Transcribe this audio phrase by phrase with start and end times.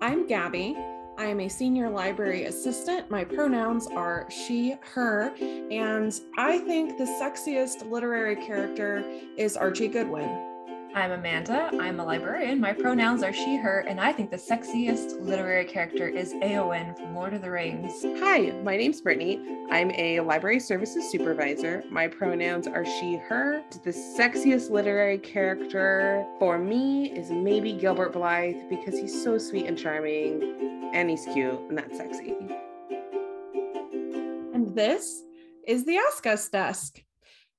[0.00, 0.76] I'm Gabi.
[1.18, 3.10] I am a senior library assistant.
[3.10, 5.34] My pronouns are she, her,
[5.72, 9.04] and I think the sexiest literary character
[9.36, 10.47] is Archie Goodwin.
[10.94, 11.70] I'm Amanda.
[11.78, 12.58] I'm a librarian.
[12.58, 17.14] My pronouns are she, her, and I think the sexiest literary character is Eowyn from
[17.14, 18.02] Lord of the Rings.
[18.20, 19.66] Hi, my name's Britney.
[19.70, 21.84] I'm a library services supervisor.
[21.90, 23.62] My pronouns are she, her.
[23.84, 29.78] The sexiest literary character for me is maybe Gilbert Blythe because he's so sweet and
[29.78, 32.34] charming and he's cute and that's sexy.
[34.54, 35.22] And this
[35.66, 36.98] is the Ask Us Desk.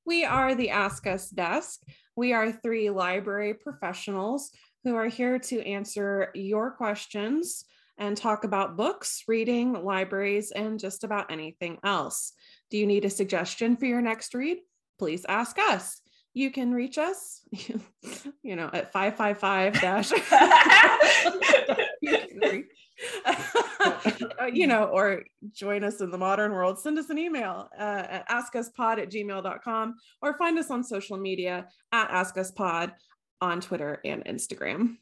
[0.03, 1.79] We are the Ask Us Desk.
[2.19, 4.51] We are three library professionals
[4.83, 7.63] who are here to answer your questions
[7.97, 12.33] and talk about books, reading, libraries, and just about anything else.
[12.71, 14.57] Do you need a suggestion for your next read?
[14.97, 16.01] Please ask us.
[16.33, 20.11] You can reach us, you know, at 555 dash.
[24.53, 28.29] you know, or join us in the modern world, send us an email uh, at
[28.29, 32.93] askuspod at gmail.com or find us on social media at askuspod
[33.41, 34.97] on Twitter and Instagram.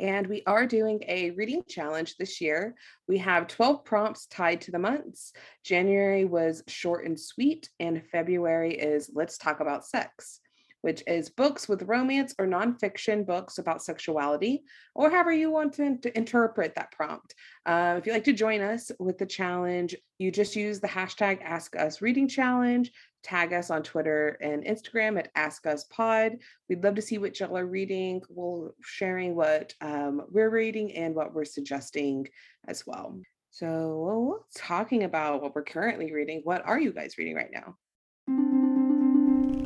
[0.00, 2.74] And we are doing a reading challenge this year.
[3.06, 5.32] We have 12 prompts tied to the months.
[5.64, 10.40] January was short and sweet, and February is let's talk about sex
[10.82, 14.62] which is books with romance or nonfiction books about sexuality,
[14.94, 17.34] or however you want to, to interpret that prompt.
[17.66, 21.40] Uh, if you'd like to join us with the challenge, you just use the hashtag
[21.42, 26.32] Ask Us Reading Challenge, tag us on Twitter and Instagram at Ask Us Pod.
[26.68, 28.20] We'd love to see what y'all are reading.
[28.28, 32.28] We'll sharing what um, we're reading and what we're suggesting
[32.66, 33.20] as well.
[33.50, 37.76] So, talking about what we're currently reading, what are you guys reading right now?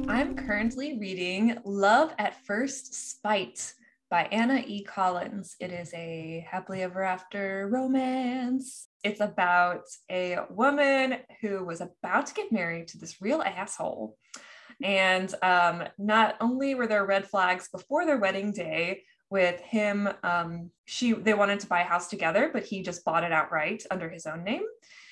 [0.09, 3.75] I'm currently reading Love at First Spite
[4.09, 4.85] by Anna E.
[4.85, 5.57] Collins.
[5.59, 8.87] It is a happily ever after romance.
[9.03, 14.17] It's about a woman who was about to get married to this real asshole.
[14.83, 20.71] And um, not only were there red flags before their wedding day with him, um,
[20.85, 24.09] she they wanted to buy a house together, but he just bought it outright under
[24.09, 24.63] his own name.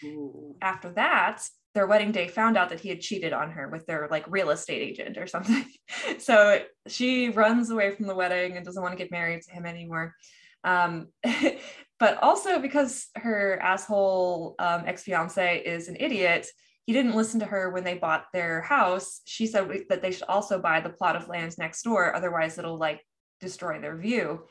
[0.05, 0.55] Ooh.
[0.63, 1.43] After that,
[1.75, 4.51] their wedding day found out that he had cheated on her with their like real
[4.51, 5.65] estate agent or something.
[6.19, 9.67] so she runs away from the wedding and doesn't want to get married to him
[9.67, 10.15] anymore.
[10.63, 11.09] Um,
[11.99, 16.47] but also because her asshole um, ex fiance is an idiot,
[16.87, 19.21] he didn't listen to her when they bought their house.
[19.25, 22.79] She said that they should also buy the plot of land next door, otherwise, it'll
[22.79, 23.01] like
[23.41, 24.45] destroy their view.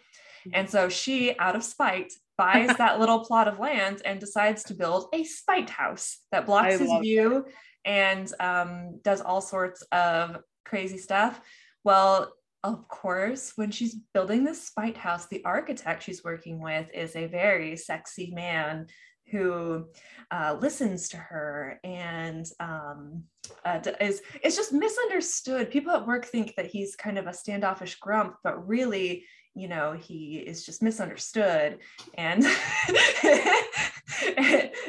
[0.51, 4.73] And so she, out of spite, buys that little plot of land and decides to
[4.73, 7.53] build a spite house that blocks I his view that.
[7.85, 11.39] and um, does all sorts of crazy stuff.
[11.83, 12.33] Well,
[12.63, 17.27] of course, when she's building this spite house, the architect she's working with is a
[17.27, 18.87] very sexy man
[19.29, 19.85] who
[20.31, 23.23] uh, listens to her and um,
[23.65, 25.71] uh, is is just misunderstood.
[25.71, 29.93] People at work think that he's kind of a standoffish grump, but really you know
[29.93, 31.77] he is just misunderstood
[32.15, 32.43] and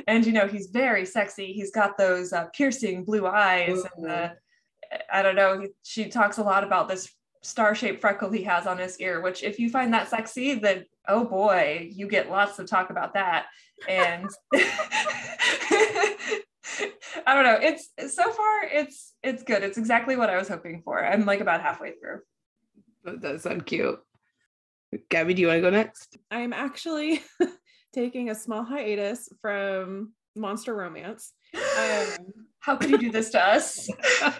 [0.06, 4.32] and, you know he's very sexy he's got those uh, piercing blue eyes and the
[5.12, 8.98] i don't know she talks a lot about this star-shaped freckle he has on his
[9.00, 12.88] ear which if you find that sexy then oh boy you get lots of talk
[12.90, 13.46] about that
[13.88, 14.30] and
[17.26, 17.58] I don't know.
[17.60, 19.62] It's so far it's it's good.
[19.62, 21.04] It's exactly what I was hoping for.
[21.04, 22.20] I'm like about halfway through.
[23.04, 24.00] That does sound cute.
[25.10, 26.18] Gabi, do you want to go next?
[26.30, 27.22] I'm actually
[27.94, 31.32] taking a small hiatus from Monster Romance.
[31.54, 33.88] Um, How could you do this to us?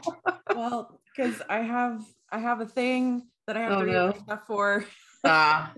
[0.55, 4.13] well, because I have I have a thing that I have oh, to read no.
[4.25, 4.85] stuff for.
[5.25, 5.75] Ah.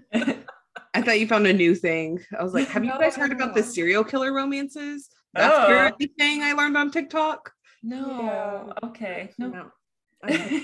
[0.95, 2.21] I thought you found a new thing.
[2.39, 5.09] I was like, have no, you guys heard about the serial killer romances?
[5.35, 5.97] That's oh.
[5.99, 7.53] the thing I learned on TikTok.
[7.83, 8.23] No.
[8.23, 8.89] Yeah.
[8.89, 9.31] Okay.
[9.39, 9.49] No.
[9.49, 9.71] no.
[10.23, 10.63] that.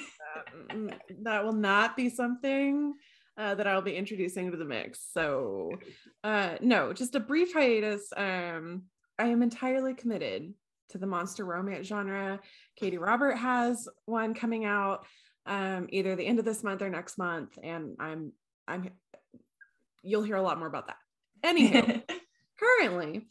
[1.22, 2.94] that will not be something
[3.38, 5.00] uh, that I'll be introducing to the mix.
[5.12, 5.72] So,
[6.22, 8.12] uh, no, just a brief hiatus.
[8.16, 8.84] Um,
[9.18, 10.52] I am entirely committed
[10.90, 12.40] to the monster romance genre.
[12.80, 15.06] Katee Robert has one coming out
[15.46, 18.32] um, either the end of this month or next month, and I'm
[18.68, 18.90] I'm
[20.02, 20.96] you'll hear a lot more about that.
[21.44, 22.02] Anywho,
[22.58, 23.26] currently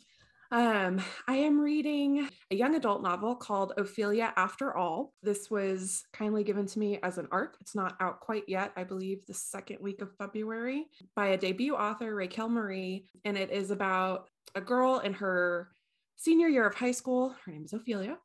[0.51, 5.13] um, I am reading a young adult novel called Ophelia After All.
[5.23, 7.55] This was kindly given to me as an ARC.
[7.61, 11.75] It's not out quite yet, I believe the second week of February, by a debut
[11.75, 13.05] author, Raquel Marie.
[13.23, 15.69] And it is about a girl in her
[16.17, 17.33] senior year of high school.
[17.45, 18.17] Her name is Ophelia.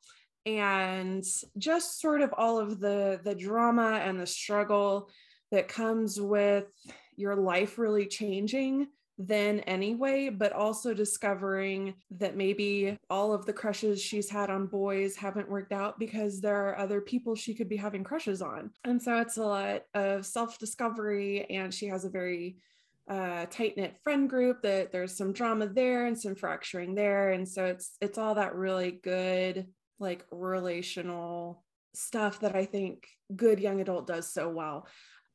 [0.45, 1.23] And
[1.57, 5.09] just sort of all of the, the drama and the struggle
[5.51, 6.65] that comes with
[7.15, 14.01] your life really changing then anyway, but also discovering that maybe all of the crushes
[14.01, 17.77] she's had on boys haven't worked out because there are other people she could be
[17.77, 18.69] having crushes on.
[18.83, 22.57] And so it's a lot of self discovery, and she has a very
[23.09, 27.47] uh, tight knit friend group that there's some drama there and some fracturing there, and
[27.47, 29.67] so it's it's all that really good
[29.99, 31.63] like relational
[31.95, 34.87] stuff that I think good young adult does so well.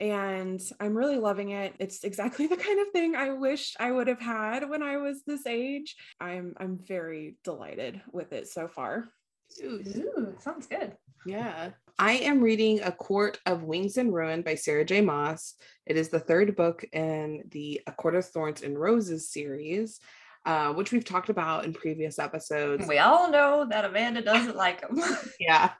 [0.02, 1.76] And I'm really loving it.
[1.78, 5.22] It's exactly the kind of thing I wish I would have had when I was
[5.24, 5.96] this age.
[6.20, 9.08] I'm I'm very delighted with it so far.
[9.62, 10.96] Ooh, sounds good.
[11.24, 11.70] Yeah.
[11.98, 15.02] I am reading A Court of Wings and Ruin by Sarah J.
[15.02, 15.54] Maas.
[15.86, 20.00] It is the third book in the A Court of Thorns and Roses series.
[20.44, 22.88] Uh, which we've talked about in previous episodes.
[22.88, 25.00] We all know that Amanda doesn't like them.
[25.38, 25.70] yeah.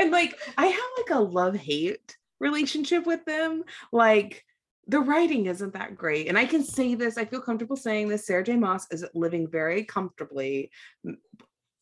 [0.00, 3.64] And like, I have like a love hate relationship with them.
[3.90, 4.44] Like,
[4.88, 6.28] the writing isn't that great.
[6.28, 8.26] And I can say this, I feel comfortable saying this.
[8.26, 8.56] Sarah J.
[8.56, 10.70] Maas is living very comfortably.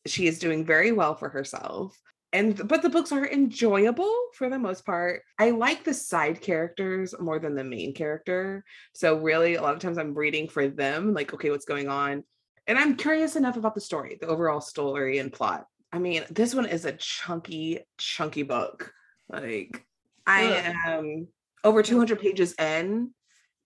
[0.05, 1.99] She is doing very well for herself
[2.33, 7.13] and but the books are enjoyable for the most part i like the side characters
[7.19, 8.63] more than the main character
[8.93, 12.23] so really a lot of times i'm reading for them like okay what's going on
[12.67, 16.55] and i'm curious enough about the story the overall story and plot i mean this
[16.55, 18.93] one is a chunky chunky book
[19.29, 19.85] like
[20.31, 21.27] i am
[21.63, 23.11] over 200 pages in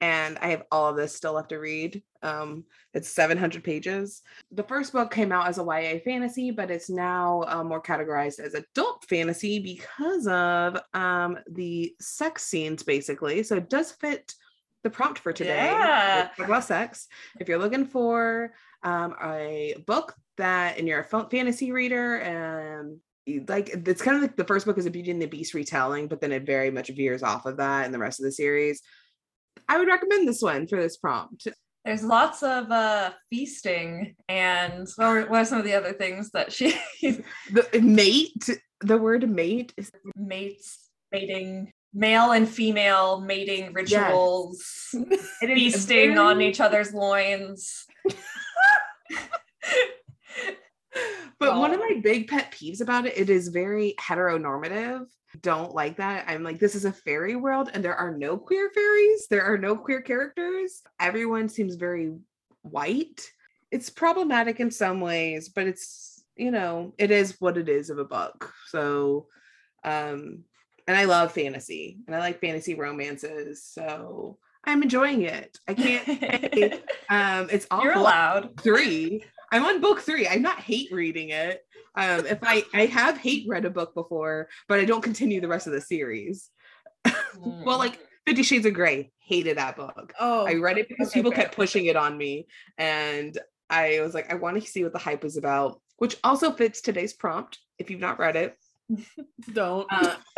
[0.01, 2.03] and I have all of this still left to read.
[2.21, 4.21] Um, it's 700 pages.
[4.51, 8.39] The first book came out as a YA fantasy, but it's now uh, more categorized
[8.39, 13.43] as adult fantasy because of um, the sex scenes, basically.
[13.43, 14.33] So it does fit
[14.83, 15.65] the prompt for today.
[15.65, 16.29] Yeah.
[16.35, 17.07] Talk about sex.
[17.39, 18.53] If you're looking for
[18.83, 22.99] um, a book that, and you're a fantasy reader, and
[23.47, 26.07] like it's kind of like the first book is a Beauty and the Beast retelling,
[26.07, 28.81] but then it very much veers off of that in the rest of the series.
[29.67, 31.47] I would recommend this one for this prompt.
[31.83, 36.31] There's lots of uh, feasting, and what are, what are some of the other things
[36.31, 38.49] that she the mate?
[38.81, 44.63] The word mate is mates, mating, male and female mating rituals,
[44.93, 45.27] yes.
[45.39, 46.17] feasting very...
[46.17, 47.85] on each other's loins.
[51.39, 51.59] but oh.
[51.59, 55.05] one of my big pet peeves about it, it is very heteronormative
[55.41, 56.25] don't like that.
[56.27, 59.27] I'm like, this is a fairy world and there are no queer fairies.
[59.29, 60.81] There are no queer characters.
[60.99, 62.13] Everyone seems very
[62.61, 63.21] white.
[63.71, 67.97] It's problematic in some ways, but it's, you know, it is what it is of
[67.97, 68.51] a book.
[68.67, 69.27] So,
[69.83, 70.43] um,
[70.87, 73.63] and I love fantasy and I like fantasy romances.
[73.63, 75.57] So I'm enjoying it.
[75.67, 76.73] I can't
[77.09, 78.59] um, it's all You're allowed.
[78.61, 79.23] Three.
[79.51, 80.27] I'm on book three.
[80.27, 81.61] I'm not hate reading it.
[81.95, 85.47] Um, if I I have hate read a book before, but I don't continue the
[85.47, 86.49] rest of the series.
[87.37, 90.13] Well, like Fifty Shades of Grey, hated that book.
[90.19, 91.43] Oh, I read it because okay, people fair.
[91.43, 92.47] kept pushing it on me,
[92.77, 93.37] and
[93.69, 96.81] I was like, I want to see what the hype was about, which also fits
[96.81, 97.59] today's prompt.
[97.77, 98.55] If you've not read it,
[99.53, 99.87] don't.
[99.91, 100.15] Uh,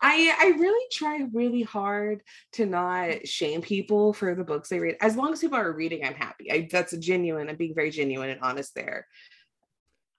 [0.00, 2.22] I I really try really hard
[2.52, 4.96] to not shame people for the books they read.
[5.00, 6.50] As long as people are reading, I'm happy.
[6.50, 7.48] I, that's a genuine.
[7.48, 9.06] I'm being very genuine and honest there.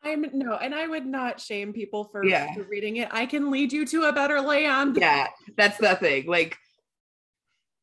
[0.03, 2.53] I'm no, and I would not shame people for, yeah.
[2.53, 3.09] for reading it.
[3.11, 4.97] I can lead you to a better land.
[4.99, 5.27] Yeah,
[5.57, 6.25] that's the thing.
[6.25, 6.57] Like,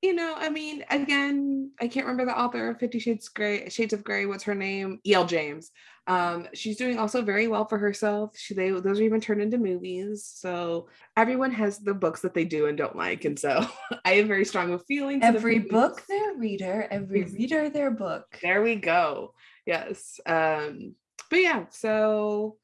[0.07, 3.93] you know, I mean, again, I can't remember the author of Fifty Shades Gray, Shades
[3.93, 4.25] of Grey.
[4.25, 5.01] What's her name?
[5.05, 5.27] E.L.
[5.27, 5.73] James.
[6.07, 8.39] Um, she's doing also very well for herself.
[8.39, 10.31] She they those are even turned into movies.
[10.33, 13.67] So everyone has the books that they do and don't like, and so
[14.05, 15.25] I have very strong feelings.
[15.25, 18.39] Every the book their reader, every reader their book.
[18.41, 19.35] There we go.
[19.67, 20.21] Yes.
[20.25, 20.95] Um,
[21.29, 22.59] but yeah, so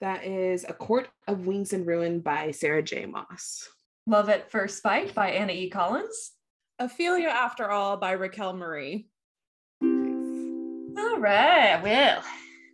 [0.00, 3.06] that is A Court of Wings and Ruin by Sarah J.
[3.06, 3.68] Maas.
[4.06, 5.68] Love at First Spite by Anna E.
[5.68, 6.34] Collins.
[6.80, 9.08] Ophelia After All by Raquel Marie.
[9.82, 12.22] All right, well,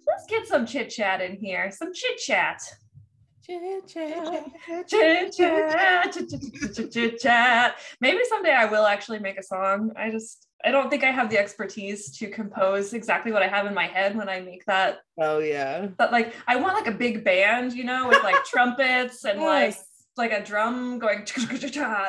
[0.07, 1.71] let's get some chit chat in here.
[1.71, 2.63] Some chit chat.
[3.47, 4.47] Chit chat,
[4.87, 7.77] chit chat, chit chat.
[8.01, 9.93] Maybe someday I will actually make a song.
[9.97, 13.67] I just I don't think I have the expertise to compose exactly what I have
[13.67, 14.99] in my head when I make that.
[15.19, 15.87] Oh yeah.
[15.99, 19.77] But like I want like a big band, you know, with like trumpets and like
[20.17, 21.25] like a drum going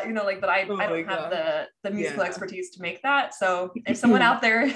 [0.06, 2.30] you know like but I, oh I don't have the the musical yeah.
[2.30, 3.34] expertise to make that.
[3.34, 4.72] So if someone out there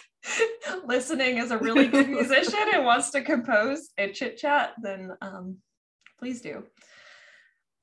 [0.86, 5.58] listening is a really good musician and wants to compose a chit chat, then um
[6.18, 6.64] please do.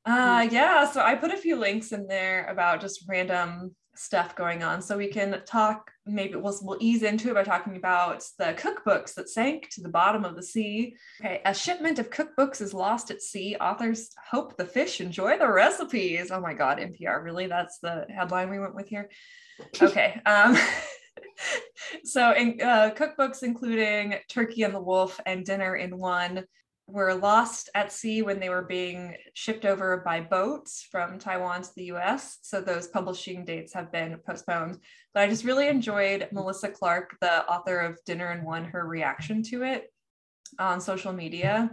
[0.05, 4.63] Uh yeah, so I put a few links in there about just random stuff going
[4.63, 4.81] on.
[4.81, 9.13] So we can talk, maybe we'll, we'll ease into it by talking about the cookbooks
[9.15, 10.95] that sank to the bottom of the sea.
[11.21, 13.55] Okay, a shipment of cookbooks is lost at sea.
[13.55, 16.31] Authors hope the fish enjoy the recipes.
[16.31, 17.47] Oh my God, NPR, really?
[17.47, 19.09] That's the headline we went with here.
[19.81, 20.21] Okay.
[20.25, 20.57] Um,
[22.03, 26.45] so in uh, cookbooks including Turkey and the Wolf and Dinner in One
[26.87, 31.69] were lost at sea when they were being shipped over by boats from Taiwan to
[31.75, 32.37] the US.
[32.41, 34.79] So those publishing dates have been postponed.
[35.13, 39.41] But I just really enjoyed Melissa Clark, the author of Dinner in One, her reaction
[39.43, 39.91] to it
[40.59, 41.71] on social media.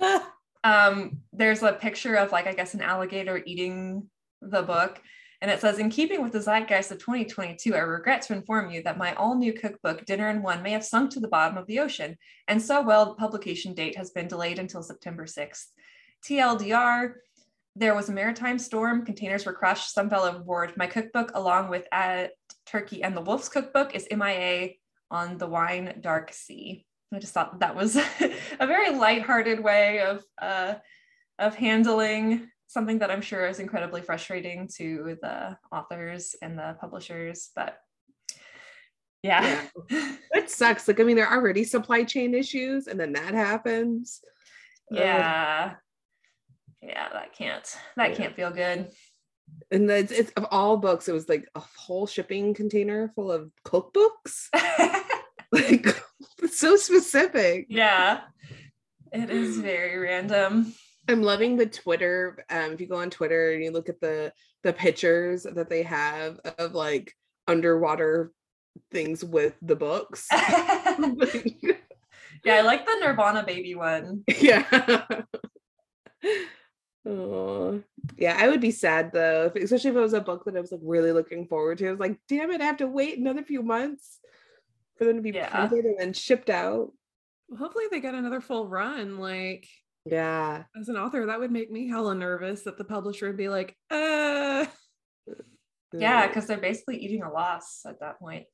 [0.64, 4.08] um, there's a picture of like, I guess, an alligator eating
[4.40, 5.00] the book.
[5.44, 8.82] And it says, in keeping with the zeitgeist of 2022, I regret to inform you
[8.84, 11.66] that my all new cookbook, Dinner in One, may have sunk to the bottom of
[11.66, 12.16] the ocean.
[12.48, 15.66] And so well, the publication date has been delayed until September 6th.
[16.26, 17.16] TLDR,
[17.76, 20.78] there was a maritime storm, containers were crushed, some fell overboard.
[20.78, 22.30] My cookbook, along with At
[22.64, 24.70] Turkey and the Wolf's cookbook, is MIA
[25.10, 26.86] on the wine dark sea.
[27.12, 27.96] I just thought that was
[28.60, 30.76] a very lighthearted way of uh,
[31.38, 37.50] of handling something that I'm sure is incredibly frustrating to the authors and the publishers,
[37.54, 37.78] but
[39.22, 39.62] yeah.
[39.90, 40.16] yeah.
[40.34, 40.86] It sucks.
[40.88, 44.20] Like, I mean, there are already supply chain issues, and then that happens.
[44.90, 45.74] Yeah.
[46.82, 48.16] yeah, that can't that yeah.
[48.16, 48.90] can't feel good.
[49.70, 53.50] And it's, it's of all books, it was like a whole shipping container full of
[53.64, 54.48] cookbooks.
[55.52, 56.02] like
[56.50, 57.66] so specific.
[57.68, 58.22] Yeah.
[59.12, 60.74] It is very random.
[61.08, 62.44] I'm loving the Twitter.
[62.50, 64.32] Um, if you go on Twitter and you look at the
[64.62, 67.12] the pictures that they have of like
[67.46, 68.32] underwater
[68.90, 70.26] things with the books.
[70.32, 70.46] yeah,
[72.48, 74.24] I like the Nirvana baby one.
[74.40, 75.24] Yeah.
[77.06, 77.82] oh,
[78.16, 80.72] yeah, I would be sad though, especially if it was a book that I was
[80.72, 81.88] like really looking forward to.
[81.88, 84.18] I was like, damn it, I have to wait another few months
[84.96, 85.50] for them to be yeah.
[85.50, 86.92] printed and then shipped out.
[87.48, 89.18] Well, hopefully they get another full run.
[89.18, 89.68] Like
[90.04, 90.64] yeah.
[90.78, 93.76] As an author, that would make me hella nervous that the publisher would be like,
[93.90, 94.66] uh
[95.92, 98.46] yeah, because they're basically eating a loss at that point.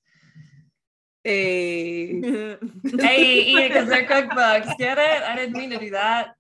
[1.25, 4.76] Hey, hey, eat it because they're cookbooks.
[4.78, 5.23] Get it?
[5.23, 6.35] I didn't mean to do that.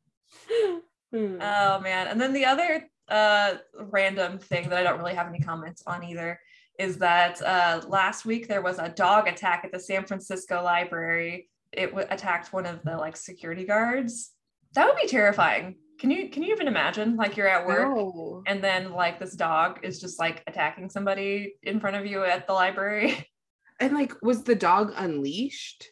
[1.12, 1.38] Hmm.
[1.40, 2.06] Oh man.
[2.08, 6.04] And then the other uh random thing that I don't really have any comments on
[6.04, 6.38] either
[6.78, 11.48] is that uh last week there was a dog attack at the San Francisco library.
[11.72, 14.30] It w- attacked one of the like security guards
[14.74, 15.76] that would be terrifying.
[15.98, 18.42] Can you can you even imagine like you're at work no.
[18.46, 22.46] and then like this dog is just like attacking somebody in front of you at
[22.46, 23.26] the library?
[23.82, 25.86] And like was the dog unleashed?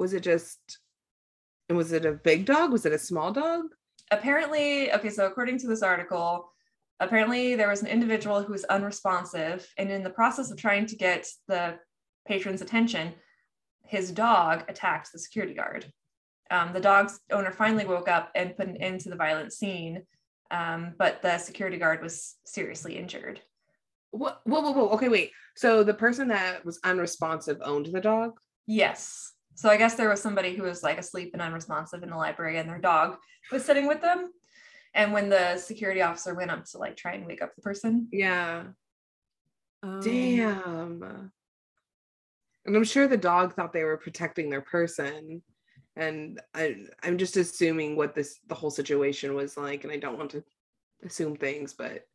[0.00, 0.80] Was it just
[1.68, 2.72] and was it a big dog?
[2.72, 3.66] Was it a small dog?
[4.10, 6.50] Apparently, okay, so according to this article,
[6.98, 10.96] apparently there was an individual who was unresponsive and in the process of trying to
[10.96, 11.78] get the
[12.26, 13.14] patron's attention,
[13.84, 15.86] his dog attacked the security guard
[16.50, 20.02] um, the dog's owner finally woke up and put an end to the violent scene,
[20.50, 23.40] um, but the security guard was seriously injured.
[24.10, 24.40] What?
[24.44, 24.88] Whoa, whoa, whoa.
[24.90, 25.30] Okay, wait.
[25.56, 28.40] So the person that was unresponsive owned the dog?
[28.66, 29.32] Yes.
[29.54, 32.58] So I guess there was somebody who was like asleep and unresponsive in the library,
[32.58, 33.16] and their dog
[33.52, 34.30] was sitting with them.
[34.94, 38.08] And when the security officer went up to like try and wake up the person,
[38.10, 38.64] yeah.
[39.84, 41.30] Um, Damn.
[42.66, 45.42] And I'm sure the dog thought they were protecting their person
[45.96, 50.18] and I, i'm just assuming what this the whole situation was like and i don't
[50.18, 50.44] want to
[51.04, 52.06] assume things but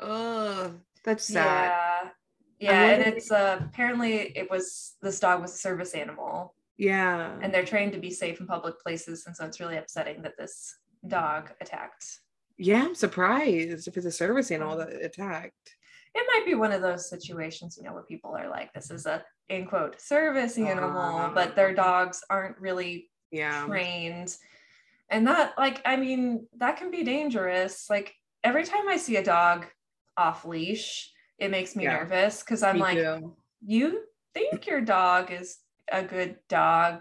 [0.00, 0.72] oh
[1.06, 2.10] that's sad.
[2.58, 2.70] Yeah.
[2.72, 6.54] Yeah and it's uh apparently it was this dog was a service animal.
[6.76, 7.38] Yeah.
[7.40, 10.36] And they're trained to be safe in public places and so it's really upsetting that
[10.36, 12.04] this dog attacked.
[12.58, 15.76] Yeah i'm surprised if it's a service animal that attacked.
[16.14, 19.06] It might be one of those situations you know where people are like this is
[19.06, 24.36] a in quote service animal uh, but their dogs aren't really yeah trained
[25.10, 28.14] and that like i mean that can be dangerous like
[28.44, 29.66] every time i see a dog
[30.16, 31.98] off leash it makes me yeah.
[31.98, 33.34] nervous because i'm me like too.
[33.64, 34.02] you
[34.34, 35.58] think your dog is
[35.92, 37.00] a good dog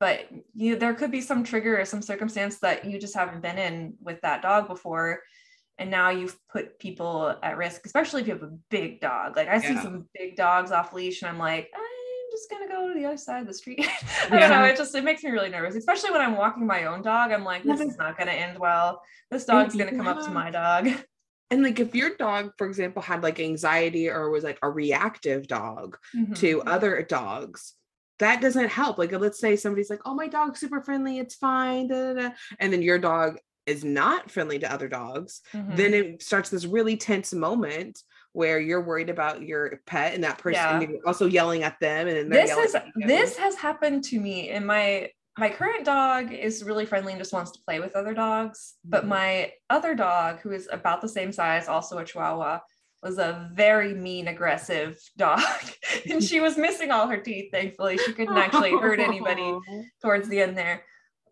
[0.00, 3.58] but you there could be some trigger or some circumstance that you just haven't been
[3.58, 5.20] in with that dog before
[5.78, 9.48] and now you've put people at risk especially if you have a big dog like
[9.48, 9.60] i yeah.
[9.60, 11.70] see some big dogs off leash and i'm like
[12.34, 13.86] just gonna go to the other side of the street.
[14.30, 14.64] I don't know.
[14.64, 17.32] It just it makes me really nervous, especially when I'm walking my own dog.
[17.32, 19.02] I'm like, this is not gonna end well.
[19.30, 20.88] This dog's gonna come up to my dog.
[21.50, 25.46] And like if your dog, for example, had like anxiety or was like a reactive
[25.46, 26.32] dog mm-hmm.
[26.32, 27.74] to other dogs,
[28.18, 28.98] that doesn't help.
[28.98, 32.30] Like let's say somebody's like, oh my dog's super friendly, it's fine, da, da, da.
[32.58, 35.76] and then your dog is not friendly to other dogs, mm-hmm.
[35.76, 38.02] then it starts this really tense moment
[38.34, 40.98] where you're worried about your pet and that person yeah.
[41.06, 45.48] also yelling at them and this has this has happened to me and my my
[45.48, 49.10] current dog is really friendly and just wants to play with other dogs but mm-hmm.
[49.10, 52.60] my other dog who is about the same size also a chihuahua
[53.04, 55.42] was a very mean, aggressive dog.
[56.10, 57.98] and she was missing all her teeth, thankfully.
[57.98, 59.58] She couldn't actually hurt anybody
[60.02, 60.82] towards the end there.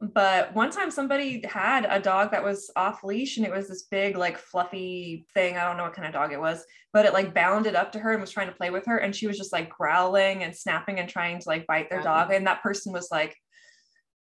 [0.03, 3.83] But one time somebody had a dog that was off leash and it was this
[3.83, 5.57] big, like fluffy thing.
[5.57, 8.01] I don't know what kind of dog it was, but it like bounded up to
[8.01, 8.99] her and was trying to play with her.
[8.99, 12.33] And she was just like growling and snapping and trying to like bite their dog.
[12.33, 13.37] And that person was like,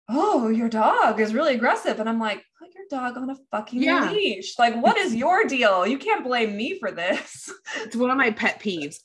[0.09, 1.99] Oh, your dog is really aggressive.
[1.99, 4.11] And I'm like, put your dog on a fucking yeah.
[4.11, 4.59] leash.
[4.59, 5.87] Like, what is your deal?
[5.87, 7.49] You can't blame me for this.
[7.77, 8.99] It's one of my pet peeves.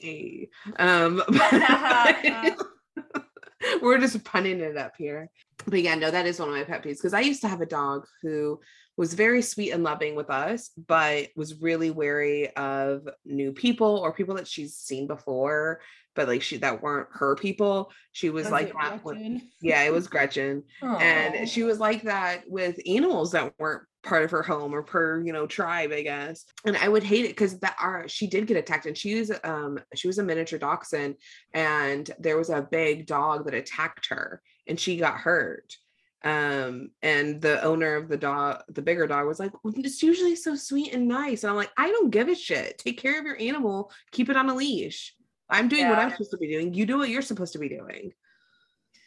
[0.77, 1.23] Um,
[3.83, 5.31] we're just punning it up here
[5.69, 7.61] but yeah, no, that is one of my pet peeves because I used to have
[7.61, 8.61] a dog who
[8.97, 14.13] was very sweet and loving with us, but was really wary of new people or
[14.13, 15.81] people that she's seen before,
[16.17, 17.93] but like she that weren't her people.
[18.13, 19.05] She was, was like that.
[19.05, 21.01] With, yeah, it was Gretchen, Aww.
[21.01, 25.21] and she was like that with animals that weren't part of her home or per
[25.23, 28.47] you know tribe i guess and i would hate it because that our she did
[28.47, 31.17] get attacked and she was um she was a miniature dachshund
[31.53, 35.77] and there was a big dog that attacked her and she got hurt.
[36.25, 40.35] Um and the owner of the dog the bigger dog was like well, it's usually
[40.35, 41.45] so sweet and nice.
[41.45, 42.79] And i'm like i don't give a shit.
[42.79, 43.93] Take care of your animal.
[44.11, 45.15] Keep it on a leash.
[45.49, 45.91] I'm doing yeah.
[45.91, 46.75] what i'm supposed to be doing.
[46.75, 48.13] You do what you're supposed to be doing.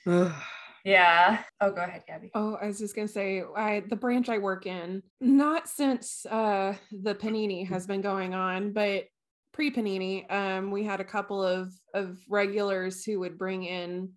[0.84, 1.44] Yeah.
[1.60, 2.32] Oh go ahead Gabi.
[2.34, 6.76] Oh i was just gonna say i the branch i work in not since uh
[6.92, 9.06] the panini has been going on but
[9.54, 14.10] pre panini um we had a couple of of regulars who would bring in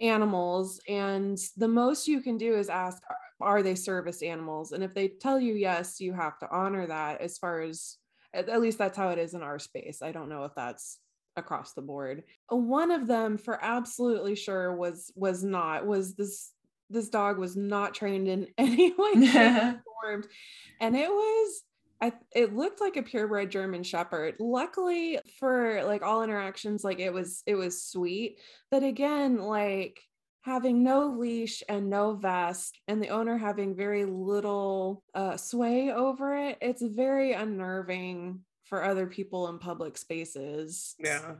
[0.00, 3.02] animals and the most you can do is ask
[3.40, 4.72] are they service animals?
[4.72, 7.96] And if they tell you yes you have to honor that as far as
[8.32, 10.02] at least that's how it is in our space.
[10.02, 10.98] I don't know if that's
[11.36, 12.22] across the board.
[12.48, 16.52] One of them for absolutely sure was was not was this
[16.90, 19.12] this dog was not trained in any way
[20.02, 20.26] formed
[20.80, 21.62] and it was
[22.00, 24.36] I, it looked like a purebred German Shepherd.
[24.40, 28.38] Luckily for like all interactions, like it was it was sweet.
[28.70, 30.00] But again, like
[30.42, 36.34] having no leash and no vest, and the owner having very little uh, sway over
[36.36, 40.94] it, it's very unnerving for other people in public spaces.
[40.98, 41.34] Yeah,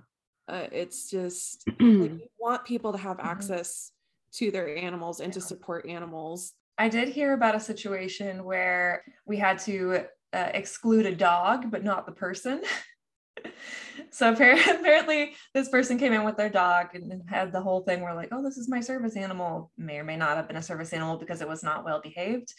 [0.46, 3.28] uh, it's just like you want people to have mm-hmm.
[3.28, 3.92] access
[4.34, 5.34] to their animals and yeah.
[5.34, 6.52] to support animals.
[6.76, 11.84] I did hear about a situation where we had to uh, exclude a dog, but
[11.84, 12.62] not the person.
[14.10, 18.14] so apparently, this person came in with their dog and had the whole thing where,
[18.14, 19.70] like, oh, this is my service animal.
[19.76, 22.52] May or may not have been a service animal because it was not well behaved.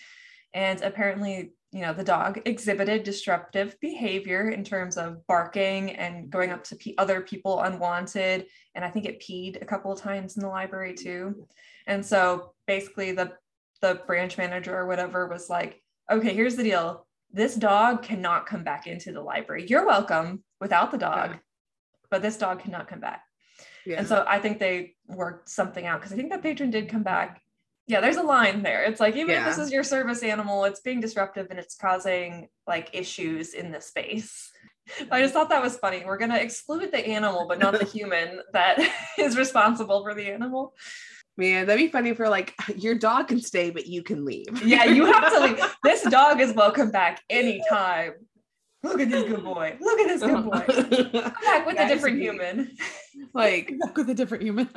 [0.53, 6.51] And apparently, you know, the dog exhibited disruptive behavior in terms of barking and going
[6.51, 8.47] up to pe- other people unwanted.
[8.75, 11.47] And I think it peed a couple of times in the library too.
[11.87, 13.33] And so basically, the
[13.81, 15.81] the branch manager or whatever was like,
[16.11, 19.65] okay, here's the deal this dog cannot come back into the library.
[19.67, 21.37] You're welcome without the dog, yeah.
[22.09, 23.23] but this dog cannot come back.
[23.85, 23.99] Yeah.
[23.99, 27.03] And so I think they worked something out because I think that patron did come
[27.03, 27.41] back.
[27.87, 28.83] Yeah, there's a line there.
[28.83, 29.49] It's like even yeah.
[29.49, 33.71] if this is your service animal, it's being disruptive and it's causing like issues in
[33.71, 34.51] the space.
[35.11, 36.03] I just thought that was funny.
[36.05, 38.79] We're gonna exclude the animal, but not the human that
[39.17, 40.73] is responsible for the animal.
[41.37, 44.63] Man, that'd be funny for like your dog can stay, but you can leave.
[44.65, 45.75] Yeah, you have to leave.
[45.83, 48.13] This dog is welcome back anytime.
[48.83, 49.77] Look at this good boy.
[49.79, 50.65] Look at this good boy.
[51.21, 52.75] Come back with a different human.
[53.33, 54.69] Like back with a different human.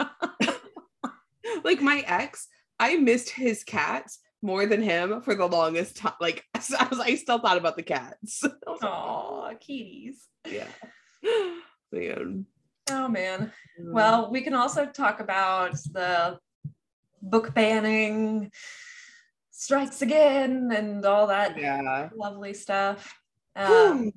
[1.65, 2.47] like my ex,
[2.79, 6.13] I missed his cats more than him for the longest time.
[6.21, 8.45] Like I, was, I still thought about the cats.
[8.67, 10.29] Oh, kitties.
[10.47, 10.69] Yeah.
[11.91, 12.47] Man.
[12.91, 13.53] Oh man.
[13.79, 16.39] Well, we can also talk about the
[17.23, 18.51] book banning
[19.51, 22.09] strikes again and all that yeah.
[22.15, 23.19] lovely stuff.
[23.57, 24.13] Um,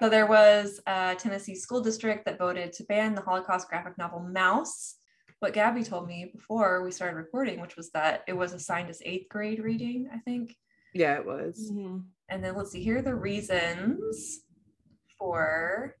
[0.00, 4.20] so there was a Tennessee school district that voted to ban the Holocaust graphic novel
[4.20, 4.94] Maus.
[5.38, 9.02] What Gabi told me before we started recording, which was that it was assigned as
[9.04, 10.56] eighth grade reading, I think.
[10.94, 11.70] Yeah, it was.
[11.70, 11.98] Mm-hmm.
[12.28, 14.40] And then let's see, here are the reasons
[15.18, 15.96] for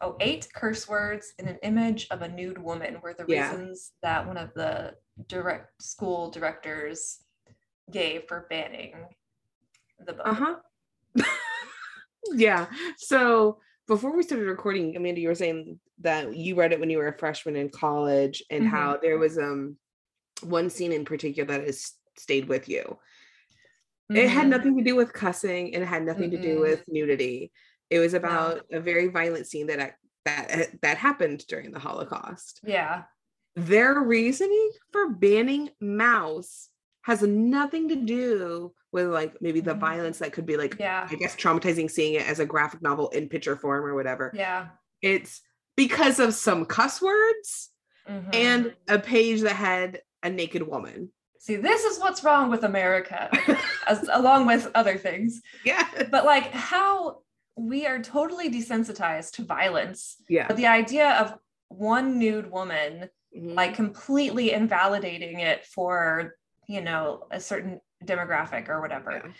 [0.00, 3.50] oh, eight curse words and an image of a nude woman were the yeah.
[3.50, 4.94] reasons that one of the
[5.26, 7.18] direct school directors
[7.90, 8.94] gave for banning
[10.04, 10.26] the book.
[10.26, 10.56] Uh-huh.
[12.32, 12.66] yeah.
[12.98, 16.98] So before we started recording, Amanda, you were saying that you read it when you
[16.98, 18.74] were a freshman in college and mm-hmm.
[18.74, 19.76] how there was um
[20.42, 22.98] one scene in particular that has stayed with you.
[24.10, 24.16] Mm-hmm.
[24.16, 24.50] It had mm-hmm.
[24.50, 27.50] nothing to do with cussing and it had nothing mm to do with nudity.
[27.90, 32.60] It was about a very violent scene that that that happened during the Holocaust.
[32.64, 33.04] Yeah.
[33.56, 36.68] Their reasoning for banning Maus
[37.02, 39.80] has nothing to do with like maybe the Mhm.
[39.80, 41.06] violence that could be like Yeah.
[41.10, 44.30] I guess traumatizing seeing it as a graphic novel in picture form or whatever.
[44.34, 44.68] Yeah.
[45.00, 45.40] It's
[45.76, 47.70] because of some cuss words
[48.08, 48.34] Mhm.
[48.34, 51.12] and a page that had a naked woman.
[51.40, 53.30] see, this is what's wrong with America,
[53.86, 55.40] as along with other things.
[55.64, 55.86] yeah.
[56.10, 57.22] But like how
[57.58, 60.16] we are totally desensitized to violence.
[60.28, 60.46] Yeah.
[60.46, 61.34] But the idea of
[61.68, 63.54] one nude woman Mhm.
[63.54, 69.12] like completely invalidating it for, you know, a certain demographic or whatever.
[69.12, 69.32] Yeah.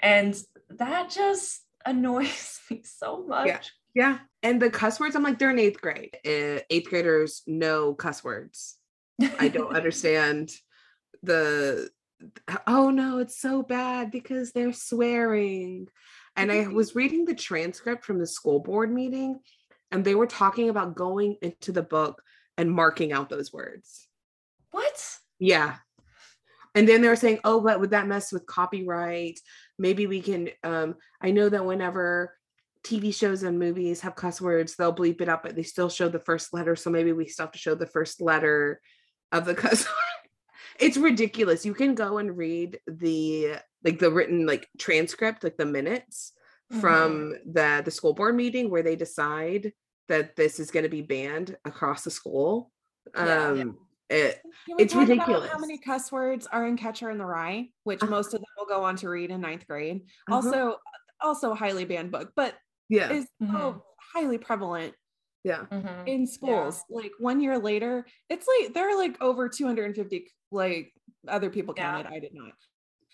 [0.00, 3.46] And that just annoys me so much.
[3.46, 3.60] Yeah.
[3.94, 4.18] Yeah.
[4.42, 6.16] And the cuss words, I'm like, they're in eighth grade.
[6.24, 8.78] Uh, eighth graders know cuss words.
[9.38, 10.50] I don't understand
[11.22, 11.90] the
[12.66, 15.88] oh no, it's so bad because they're swearing.
[16.36, 19.40] And I was reading the transcript from the school board meeting,
[19.90, 22.22] and they were talking about going into the book
[22.58, 24.06] and marking out those words.
[24.70, 25.18] what?
[25.38, 25.76] Yeah.
[26.74, 29.40] And then they were saying, oh, but would that mess with copyright?
[29.78, 32.36] Maybe we can um, I know that whenever
[32.84, 36.08] TV shows and movies have cuss words, they'll bleep it up, but they still show
[36.08, 36.76] the first letter.
[36.76, 38.80] So maybe we still have to show the first letter
[39.32, 40.30] of the cuss word.
[40.78, 41.64] It's ridiculous.
[41.64, 46.32] You can go and read the like the written like transcript, like the minutes
[46.80, 49.72] from the the school board meeting where they decide
[50.08, 52.72] that this is going to be banned across the school.
[53.16, 53.48] Yeah.
[53.50, 53.78] Um
[54.10, 55.50] it Can we It's talk about ridiculous.
[55.52, 58.10] How many cuss words are in Catcher in the Rye, which Uh-huh.
[58.10, 60.02] most of them will go on to read in ninth grade.
[60.28, 60.34] Uh-huh.
[60.36, 60.76] Also,
[61.20, 62.54] also a highly banned book, but
[62.88, 63.10] yeah.
[63.12, 63.52] is Mhm.
[63.52, 64.94] so highly prevalent
[65.44, 65.66] Yeah.
[65.70, 66.06] Mhm.
[66.08, 66.82] in schools.
[66.90, 70.92] Like one year later, it's like there are like over 250 like
[71.28, 71.92] other people Yeah.
[72.02, 72.12] counted.
[72.12, 72.52] I did not.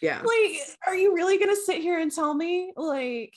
[0.03, 0.21] Yeah.
[0.21, 3.35] Like, are you really gonna sit here and tell me like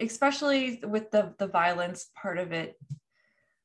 [0.00, 2.74] especially with the the violence part of it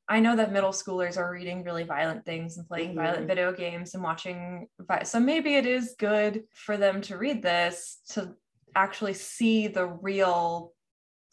[0.08, 3.28] i know that middle schoolers are reading really violent things and playing violent Mhm.
[3.28, 8.00] video games and watching vi- so maybe it is good for them to read this
[8.10, 8.36] to
[8.76, 10.72] actually see the real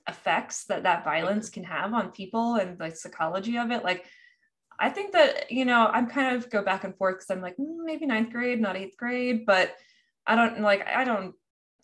[0.09, 4.05] effects that that violence can have on people and the psychology of it like
[4.79, 7.57] i think that you know i'm kind of go back and forth because i'm like
[7.57, 9.75] "Mm, maybe ninth grade not eighth grade but
[10.27, 11.33] i don't like i don't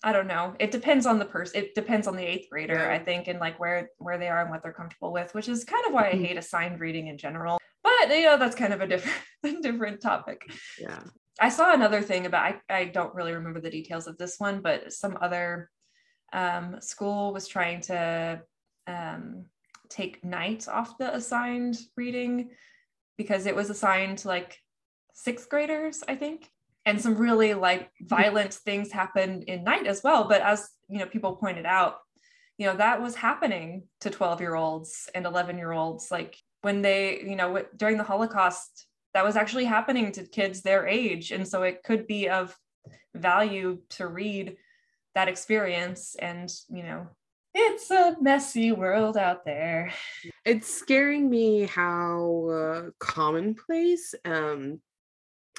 [0.06, 0.54] I don't know.
[0.60, 1.62] It depends on the person.
[1.62, 2.92] It depends on the eighth grader, Yeah.
[2.94, 5.64] I think, and like where where they are and what they're comfortable with, which is
[5.64, 6.26] kind of why I Mhm.
[6.26, 7.58] hate assigned reading in general.
[7.84, 9.18] But you know, that's kind of a different
[9.64, 10.52] different topic.
[10.78, 11.00] Yeah.
[11.40, 14.60] I saw another thing about I, I don't really remember the details of this one,
[14.62, 15.72] but some other
[16.34, 18.42] um, school was trying to
[18.88, 19.46] um,
[19.88, 22.50] take night off the assigned reading
[23.18, 24.60] because it was assigned to like
[25.14, 26.50] sixth graders, I think.
[26.86, 30.28] And some really like violent things happened in night as well.
[30.28, 31.98] But as you know, people pointed out,
[32.58, 36.12] you know, that was happening to 12 year olds and 11 year olds.
[36.12, 40.62] Like when they, you know, w- during the Holocaust, that was actually happening to kids
[40.62, 41.32] their age.
[41.32, 42.56] And so it could be of
[43.16, 44.58] value to read
[45.16, 46.16] that experience.
[46.16, 47.08] And, you know,
[47.54, 49.94] it's a messy world out there.
[50.44, 54.82] It's scaring me how uh, commonplace um,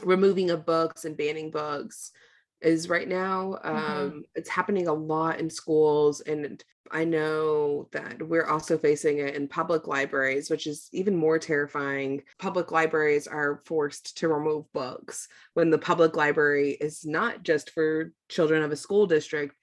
[0.03, 2.13] removing of books and banning books
[2.61, 3.59] is right now.
[3.63, 4.23] Um, Mhm.
[4.35, 9.49] It's happening a lot in schools, and I know that we're also facing it in
[9.49, 12.23] public libraries, which is even more terrifying.
[12.39, 18.13] Public libraries are forced to remove books when the public library is not just for
[18.29, 19.57] children of a school district,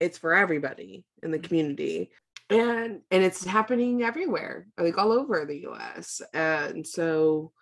[0.00, 2.10] it's for everybody in the community
[2.50, 7.52] and and it's happening everywhere like all over the us and so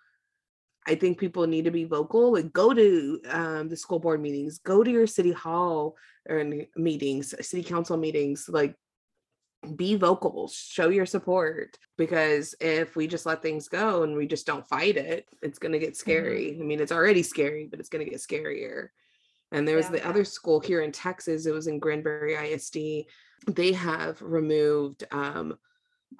[0.87, 4.59] i think people need to be vocal like go to um, the school board meetings
[4.59, 5.95] go to your city hall
[6.29, 8.75] or in meetings city council meetings like
[9.75, 14.45] be vocal show your support because if we just let things go and we just
[14.45, 16.57] don't fight it it's going to get scary.
[16.59, 18.89] I mean it's already scary but it's going to get scarier.
[19.51, 19.91] And there was Yeah.
[19.93, 23.05] the other school here in texas it was in granbury isd
[23.47, 25.57] they have removed um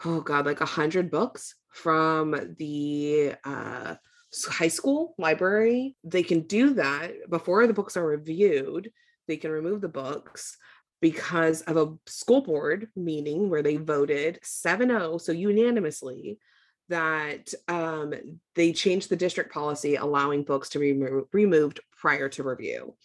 [0.06, 3.96] oh god like a hundred books from the uh
[4.50, 8.92] high school library they can do that before the books are reviewed
[9.28, 10.58] they can remove the books
[11.02, 16.40] because of a school board meeting where they voted 7-0 so unanimously
[16.90, 18.14] that um,
[18.56, 22.96] they changed the district policy allowing books to be remo- removed prior to review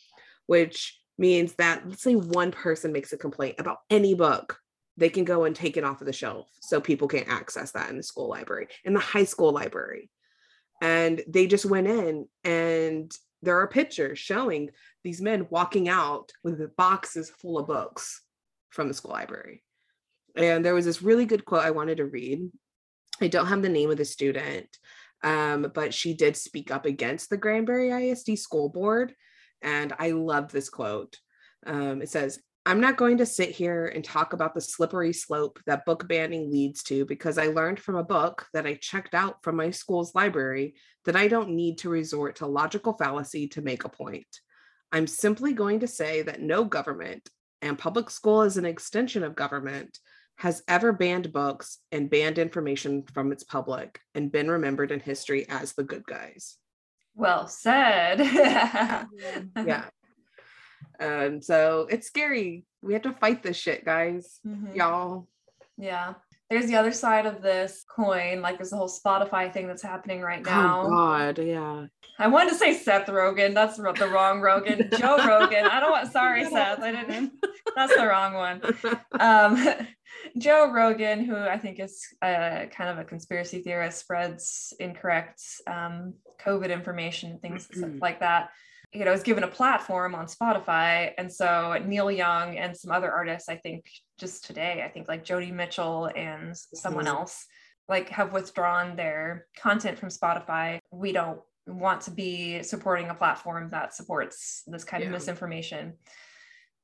[0.46, 4.58] which means that let's say one person makes a complaint about any book
[4.96, 7.90] they can go and take it off of the shelf so people can't access that
[7.90, 10.10] in the school library in the high school library
[10.80, 13.12] and they just went in and
[13.42, 14.70] there are pictures showing
[15.04, 18.22] these men walking out with boxes full of books
[18.70, 19.62] from the school library
[20.36, 22.50] and there was this really good quote i wanted to read
[23.20, 24.68] i don't have the name of the student
[25.24, 29.14] um, but she did speak up against the granbury isd school board
[29.62, 31.16] and I love this quote.
[31.66, 35.58] Um, it says, I'm not going to sit here and talk about the slippery slope
[35.64, 39.42] that book banning leads to because I learned from a book that I checked out
[39.42, 40.74] from my school's library
[41.06, 44.26] that I don't need to resort to logical fallacy to make a point.
[44.92, 47.30] I'm simply going to say that no government,
[47.62, 49.98] and public school is an extension of government,
[50.36, 55.48] has ever banned books and banned information from its public and been remembered in history
[55.48, 56.58] as the good guys.
[57.14, 58.20] Well said.
[59.56, 59.86] yeah.
[60.98, 62.64] And so it's scary.
[62.82, 64.40] We have to fight this shit, guys.
[64.46, 64.74] Mhm.
[64.74, 65.28] Y'all.
[65.76, 66.14] Yeah.
[66.50, 68.40] There's the other side of this coin.
[68.40, 70.82] Like there's the whole Spotify thing that's happening right now.
[70.86, 71.86] Oh God, yeah.
[72.18, 73.52] I wanted to say Seth Rogen.
[73.52, 74.88] That's the wrong Rogan.
[74.98, 75.66] Joe Rogan.
[75.66, 76.10] I don't want.
[76.10, 76.80] Sorry, Seth.
[76.80, 77.32] I didn't.
[77.76, 78.62] That's the wrong one.
[79.20, 79.86] Um,
[80.38, 86.14] Joe Rogan, who I think is uh, kind of a conspiracy theorist, spreads incorrect um,
[86.44, 87.68] COVID information and things
[88.00, 88.50] like that.
[88.92, 93.12] You know, is given a platform on Spotify, and so Neil Young and some other
[93.12, 93.84] artists, I think,
[94.18, 97.08] just today, I think like Joni Mitchell and someone Mhm.
[97.08, 97.46] else,
[97.88, 100.80] like have withdrawn their content from Spotify.
[100.90, 105.98] We don't want to be supporting a platform that supports this kind of misinformation.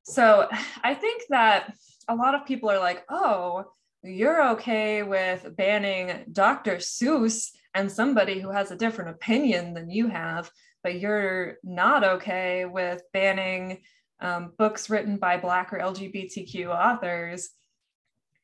[0.02, 0.48] So
[0.84, 1.74] I think that
[2.08, 3.64] a lot of people are like, oh,
[4.02, 6.76] you're okay with banning Dr.
[6.76, 10.50] Seuss and somebody who has a different opinion than you have,
[10.84, 13.80] but you're not okay with banning
[14.20, 17.50] um, books written by Black or LGBTQ authors.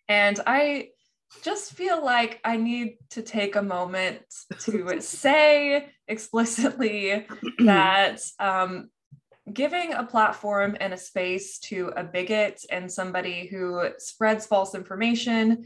[0.09, 0.89] And I
[1.43, 4.23] just feel like I need to take a moment
[4.63, 7.27] to say explicitly
[7.59, 8.91] that um,
[9.53, 15.65] giving a platform and a space to a bigot and somebody who spreads false information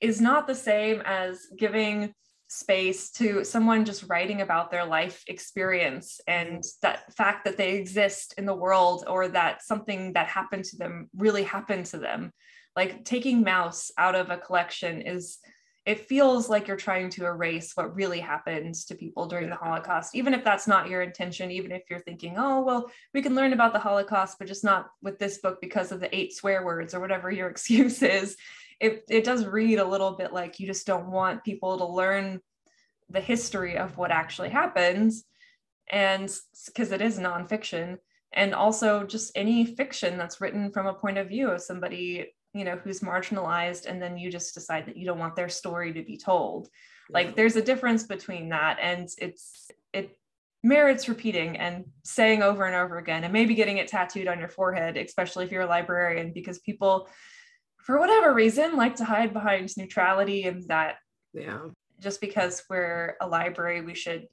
[0.00, 2.14] is not the same as giving
[2.52, 8.34] space to someone just writing about their life experience and that fact that they exist
[8.36, 12.30] in the world or that something that happened to them really happened to them.
[12.76, 15.38] Like taking Maus out of a collection is
[15.84, 20.14] it feels like you're trying to erase what really happened to people during the holocaust
[20.14, 23.52] even if that's not your intention even if you're thinking oh well we can learn
[23.52, 26.94] about the holocaust but just not with this book because of the eight swear words
[26.94, 28.36] or whatever your excuse is
[28.82, 32.40] it, it does read a little bit like you just don't want people to learn
[33.08, 35.24] the history of what actually happens
[35.90, 36.34] and
[36.66, 37.98] because it is nonfiction.
[38.34, 42.64] And also just any fiction that's written from a point of view of somebody you
[42.64, 46.02] know who's marginalized and then you just decide that you don't want their story to
[46.02, 46.68] be told.
[47.08, 50.18] Like there's a difference between that and it's it
[50.62, 54.48] merits repeating and saying over and over again and maybe getting it tattooed on your
[54.48, 57.08] forehead especially if you're a librarian because people
[57.82, 60.96] for whatever reason like to hide behind neutrality and that
[61.34, 61.68] Yeah.
[62.00, 64.26] just because we're a library we should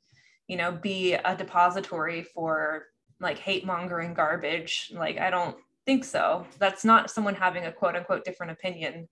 [0.47, 2.85] you know be a depository for
[3.19, 4.91] like hate mongering garbage.
[4.93, 6.45] Like i don't think so.
[6.59, 9.07] That's not someone having a quote unquote different opinion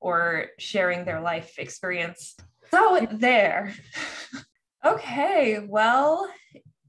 [0.00, 2.36] or sharing their life experience.
[2.70, 3.74] So there.
[4.82, 6.26] Okay well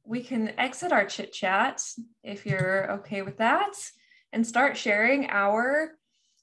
[0.05, 1.81] we can exit our chit chat
[2.23, 3.73] if you're okay with that
[4.31, 5.91] and start sharing our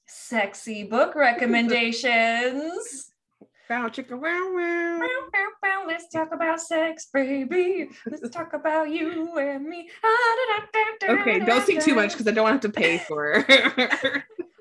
[0.09, 3.11] sexy book recommendations
[3.69, 5.07] Bow chicka wow wow.
[5.31, 7.87] Bow, bow, Let's talk about sex, baby.
[8.07, 9.87] Let's talk about you and me.
[10.03, 10.61] Ah,
[11.07, 13.45] okay, don't sing too much because I don't have to pay for.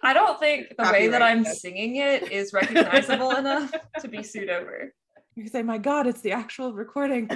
[0.03, 4.51] I don't think the way that I'm singing it is recognizable enough to be sued
[4.51, 4.93] over.
[5.37, 7.31] You say, my God, it's the actual recording.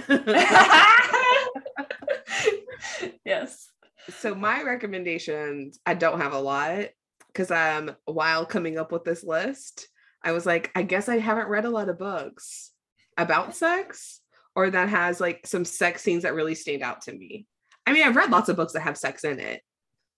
[3.25, 3.71] yes.
[4.11, 6.89] so my recommendations, I don't have a lot
[7.33, 9.89] because um while coming up with this list,
[10.23, 12.71] I was like, I guess I haven't read a lot of books
[13.17, 14.21] about sex
[14.55, 17.47] or that has like some sex scenes that really stand out to me.
[17.87, 19.63] I mean, I've read lots of books that have sex in it,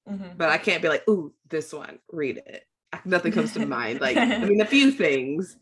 [0.08, 0.36] Mhm.
[0.36, 2.64] but I can't be like, ooh, this one, read it.
[3.04, 4.00] Nothing comes to mind.
[4.00, 5.56] Like, I mean, a few things.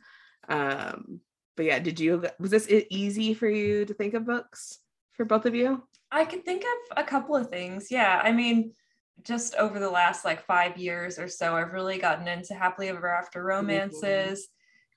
[0.48, 1.20] Um,
[1.56, 4.78] but yeah, did you was this easy for you to think of books
[5.12, 5.82] for both of you?
[6.10, 7.90] I can think of a couple of things.
[7.90, 8.20] Yeah.
[8.22, 8.72] I mean,
[9.22, 13.08] just over the last like five years or so, I've really gotten into happily ever
[13.08, 14.48] after romances.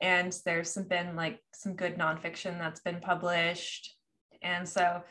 [0.01, 3.95] And there's some been like some good nonfiction that's been published.
[4.41, 5.01] And so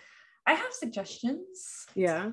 [0.46, 1.86] I have suggestions.
[1.94, 2.32] Yeah.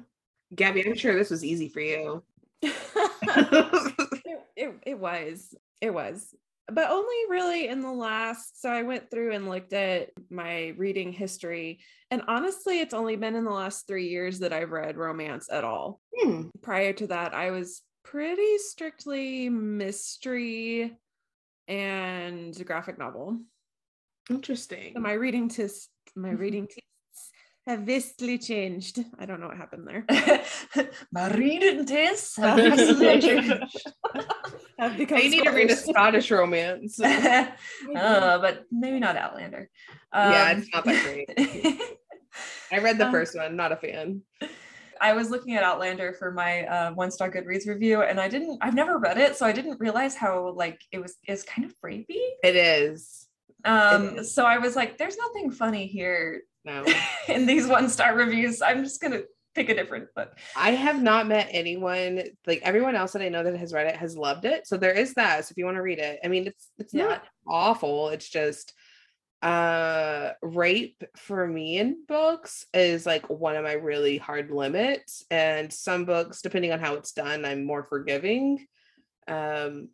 [0.56, 2.24] Gabi, I'm sure this was easy for you.
[2.62, 6.36] it, it, it was it was
[6.74, 11.12] but only really in the last so i went through and looked at my reading
[11.12, 11.80] history
[12.10, 15.64] and honestly it's only been in the last three years that i've read romance at
[15.64, 16.50] all Hmm.
[16.62, 20.96] prior to that i was pretty strictly mystery
[21.68, 23.40] and graphic novel
[24.30, 24.94] Interesting.
[24.96, 26.82] so my reading tis my reading tastes
[27.68, 29.00] have vastly changed.
[29.20, 30.06] I don't know what happened there.
[31.12, 33.54] My reading tastes have vastly changed.
[34.80, 36.26] Have become I need to read a Scottish.
[36.26, 37.00] Scottish romance.
[37.00, 37.46] uh,
[37.94, 39.70] but maybe not Outlander.
[40.12, 41.28] Yeah, it's not that great.
[41.36, 41.80] great.
[42.72, 44.24] I read the Um, first one, not a fan.
[45.00, 48.58] I was looking at Outlander for my uh, one star Goodreads review, and I didn't.
[48.62, 51.76] I've never read it, so I didn't realize how like it was is kind of
[51.86, 52.18] rapey.
[52.44, 53.28] It is.
[53.64, 54.34] Um, is.
[54.34, 56.86] so I was like, "There's nothing funny here No.
[57.28, 58.62] in these one star reviews.
[58.62, 59.22] I'm just gonna
[59.56, 63.44] pick a different book." I have not met anyone like everyone else that I know
[63.44, 64.68] that has read it has loved it.
[64.68, 65.46] So there is that.
[65.46, 67.08] So if you want to read it, I mean it's it's Yeah.
[67.08, 68.10] not awful.
[68.10, 68.74] It's just
[69.42, 75.74] uh rape for me in books is like one of my really hard limits and
[75.74, 78.64] some books depending on how it's done i'm more forgiving
[79.28, 79.90] um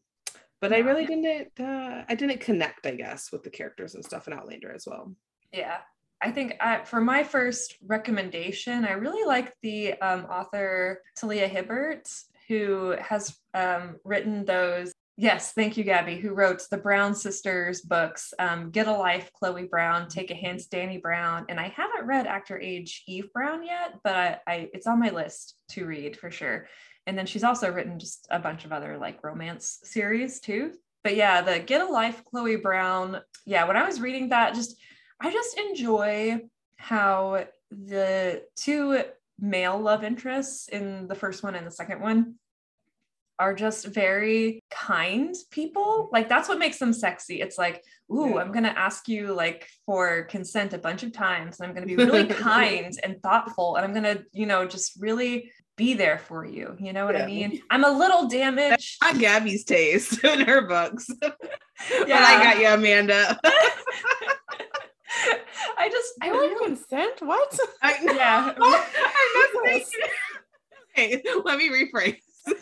[0.60, 4.28] but i really didn't uh i didn't connect i guess with the characters and stuff
[4.28, 5.16] in outlander as well
[5.54, 5.78] Yeah,
[6.22, 12.10] I think I, for my first recommendation, I really like the um, author Talia Hibbert,
[12.48, 14.92] who has um, written those.
[15.20, 19.66] Yes, thank you, Gabi, who wrote the Brown sisters books, um, Get a Life, Chloe
[19.66, 21.46] Brown, Take a Hint, Danny Brown.
[21.50, 25.00] And I haven't read Act Your Age Eve Brown yet, but I, I it's on
[25.00, 26.68] my list to read for sure.
[27.08, 30.74] And then she's also written just a bunch of other like romance series too.
[31.04, 33.22] But yeah, the Get a Life, Chloe Brown.
[33.46, 34.78] Yeah, when I was reading that, just
[35.20, 36.42] I just enjoy
[36.78, 39.02] how the two
[39.40, 42.36] male love interests in the first one and the second one
[43.40, 46.10] are just very kind people.
[46.12, 47.40] Like that's what makes them sexy.
[47.42, 48.38] It's like, ooh, Yeah.
[48.38, 51.96] I'm gonna ask you like for consent a bunch of times, and I'm gonna be
[51.96, 56.76] really kind and thoughtful, and I'm gonna, you know, just really be there for you.
[56.80, 57.62] You know what I mean?
[57.70, 58.98] I'm a little damaged.
[59.04, 61.38] not gabi's taste in her books but
[62.10, 63.40] i got you amanda
[65.78, 67.22] I just I I like like consent.
[67.22, 67.60] What?
[67.82, 68.54] I, Yeah.
[68.62, 69.86] I'm not saying,
[70.92, 72.18] okay, let me rephrase.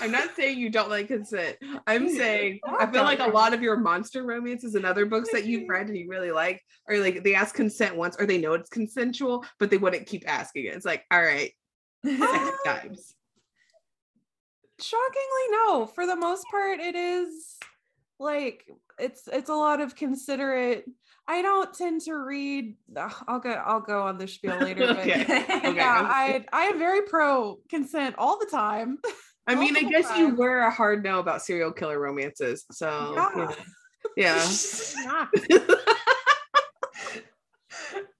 [0.00, 1.56] I'm not saying you don't like consent.
[1.86, 5.46] I'm saying I feel like a lot of your monster romances and other books that
[5.46, 8.54] you've read and you really like are like they ask consent once or they know
[8.54, 10.74] it's consensual, but they wouldn't keep asking it.
[10.74, 11.52] It's like, all right,
[12.04, 13.14] sex times.
[14.78, 15.86] Shockingly, no.
[15.86, 17.56] For the most part, it is
[18.18, 18.64] like
[18.98, 20.84] it's it's a lot of considerate.
[21.28, 22.76] I don't tend to read.
[23.26, 23.50] I'll go.
[23.50, 24.86] I'll go on the spiel later.
[24.94, 25.22] But Okay.
[25.66, 25.74] Okay.
[25.76, 28.98] yeah, I I am very pro consent all the time.
[29.48, 32.64] I mean, I guess you were a hard no about serial killer romances.
[32.72, 33.54] So Yeah.
[34.16, 34.48] yeah.
[35.04, 35.26] Yeah.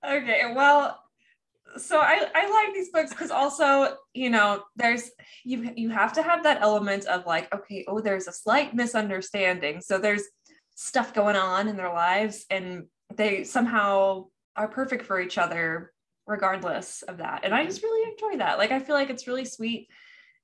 [0.06, 1.00] okay, well,
[1.78, 5.10] so I I like these books because also you know there's
[5.44, 9.80] you you have to have that element of like okay oh there's a slight misunderstanding
[9.80, 10.22] so there's
[10.76, 12.84] stuff going on in their lives and
[13.14, 15.92] they somehow are perfect for each other
[16.26, 19.46] regardless of that and I just really enjoy that like I feel like it's really
[19.46, 19.88] sweet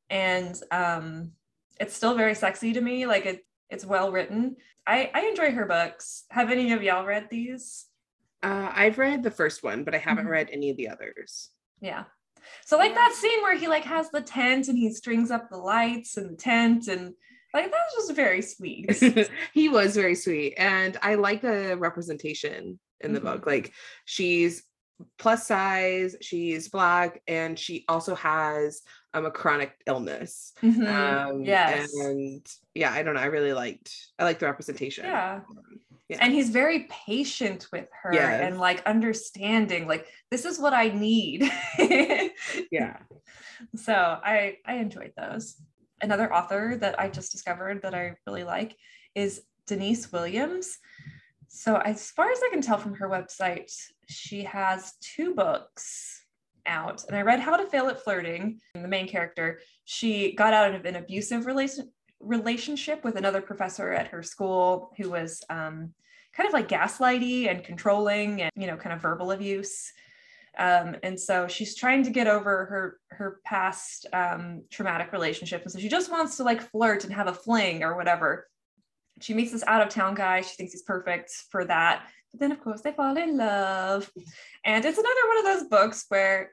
[0.08, 1.32] and um
[1.78, 5.66] it's still very sexy to me like it it's well written I I enjoy her
[5.66, 7.86] books have any of y'all read these
[8.42, 10.30] Uh, I've read the first one, but I haven't Mhm.
[10.36, 11.50] read any of the others.
[11.80, 12.04] Yeah.
[12.64, 15.58] So like that scene where he like has the tent and he strings up the
[15.58, 17.14] lights and the tent and
[17.54, 18.90] like that was just very sweet.
[19.54, 23.24] he was very sweet and i like the representation in the Mhm.
[23.24, 23.72] book like
[24.04, 24.62] she's
[25.18, 28.82] plus size she's black and she also has
[29.14, 30.86] um, a chronic illness Mhm.
[30.86, 31.92] um yes.
[31.94, 35.40] and yeah i don't know i really liked i like the representation Yeah.
[36.08, 36.18] Yeah.
[36.20, 38.42] And he's very patient with her Yes.
[38.42, 41.50] and like understanding like this is what I need.
[42.70, 42.98] yeah
[43.76, 45.56] so I I enjoyed those.
[46.02, 48.76] Another author that I just discovered that I really like
[49.14, 50.78] is Denise Williams.
[51.48, 53.72] So as far as I can tell from her website,
[54.08, 56.24] she has two books
[56.66, 57.04] out.
[57.06, 58.58] And I read How to Fail at Flirting.
[58.74, 64.06] The main character, she got out of an abusive relation relationship with another professor at
[64.06, 65.92] her school who was um,
[66.32, 69.92] kind of like gaslighty and controlling and you know kind of verbal abuse
[70.58, 75.62] um, and so she's trying to get over her her past um, traumatic relationship.
[75.62, 78.48] And so she just wants to like flirt and have a fling or whatever.
[79.20, 80.42] She meets this out of town guy.
[80.42, 82.06] She thinks he's perfect for that.
[82.33, 84.10] But then of course they fall in love.
[84.64, 86.50] And it's another one of those books where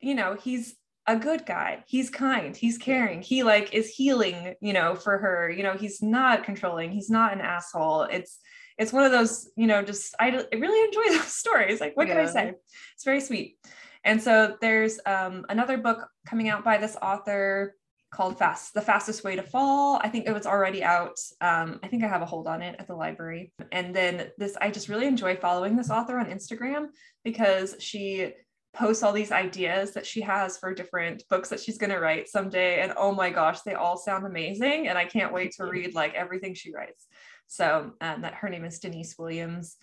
[0.00, 1.84] you know he's a good guy.
[1.88, 2.56] He's kind.
[2.56, 3.20] He's caring.
[3.20, 5.50] He like is healing you know for her.
[5.50, 6.92] You know he's not controlling.
[6.92, 8.02] He's not an asshole.
[8.02, 8.38] It's
[8.78, 12.06] it's one of those you know just i, I really enjoy those stories like what
[12.06, 12.54] can i say
[12.94, 13.56] it's very sweet
[14.04, 17.74] and so there's um, another book coming out by this author
[18.14, 19.98] called Fast, The Fastest Way to Fall.
[20.02, 21.18] I think it was already out.
[21.40, 23.52] Um, I think I have a hold on it at the library.
[23.72, 26.88] And then this, I just really enjoy following this author on Instagram
[27.24, 28.32] because she
[28.74, 32.28] posts all these ideas that she has for different books that she's going to write
[32.28, 32.80] someday.
[32.80, 34.88] And oh my gosh, they all sound amazing.
[34.88, 37.06] And I can't wait to read like everything she writes.
[37.46, 39.76] So um, that her name is Denise Williams.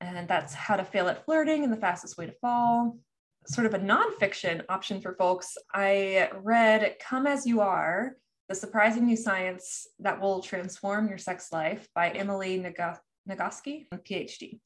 [0.00, 2.98] And that's How to Fail at Flirting and the Fastest Way to Fall
[3.46, 8.16] sort of a nonfiction option for folks, I read Come As You Are,
[8.48, 14.60] The Surprising New Science That Will Transform Your Sex Life by Emily Nagoski, PhD.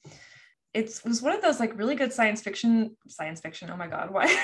[0.75, 4.13] It was one of those like really good science fiction, science fiction, oh my God,
[4.13, 4.27] why?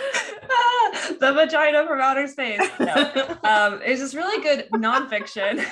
[1.20, 2.68] the vagina from outer space.
[2.78, 3.36] No.
[3.44, 5.64] Um, it's just really good nonfiction.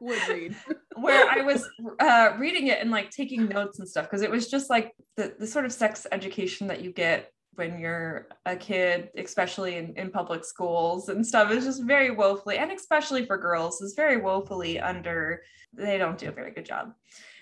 [0.00, 0.56] Would read.
[0.96, 1.68] where I was
[2.00, 5.34] uh, reading it and like taking notes and stuff because it was just like the,
[5.38, 10.10] the sort of sex education that you get when you're a kid, especially in, in
[10.10, 14.78] public schools and stuff, is just very woefully, and especially for girls, is very woefully
[14.78, 15.42] under.
[15.72, 16.92] They don't do a very good job.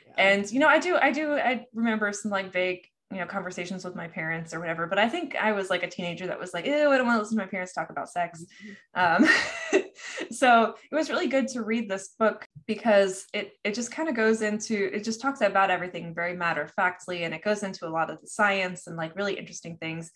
[0.07, 0.13] Yeah.
[0.17, 3.85] And you know, I do, I do, I remember some like vague you know conversations
[3.85, 6.55] with my parents or whatever but i think i was like a teenager that was
[6.55, 8.45] like ew i don't want to listen to my parents talk about sex
[8.97, 9.25] mm-hmm.
[9.25, 9.83] um,
[10.31, 14.15] so it was really good to read this book because it it just kind of
[14.15, 17.87] goes into it just talks about everything very matter of factly and it goes into
[17.87, 20.11] a lot of the science and like really interesting things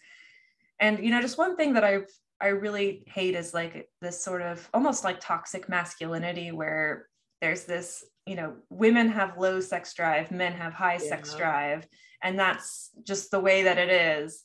[0.80, 2.08] and you know just one thing that i've
[2.40, 7.06] i really hate is like this sort of almost like toxic masculinity where
[7.40, 11.08] there's this you know women have low sex drive men have high yeah.
[11.08, 11.86] sex drive
[12.22, 14.42] and that's just the way that it is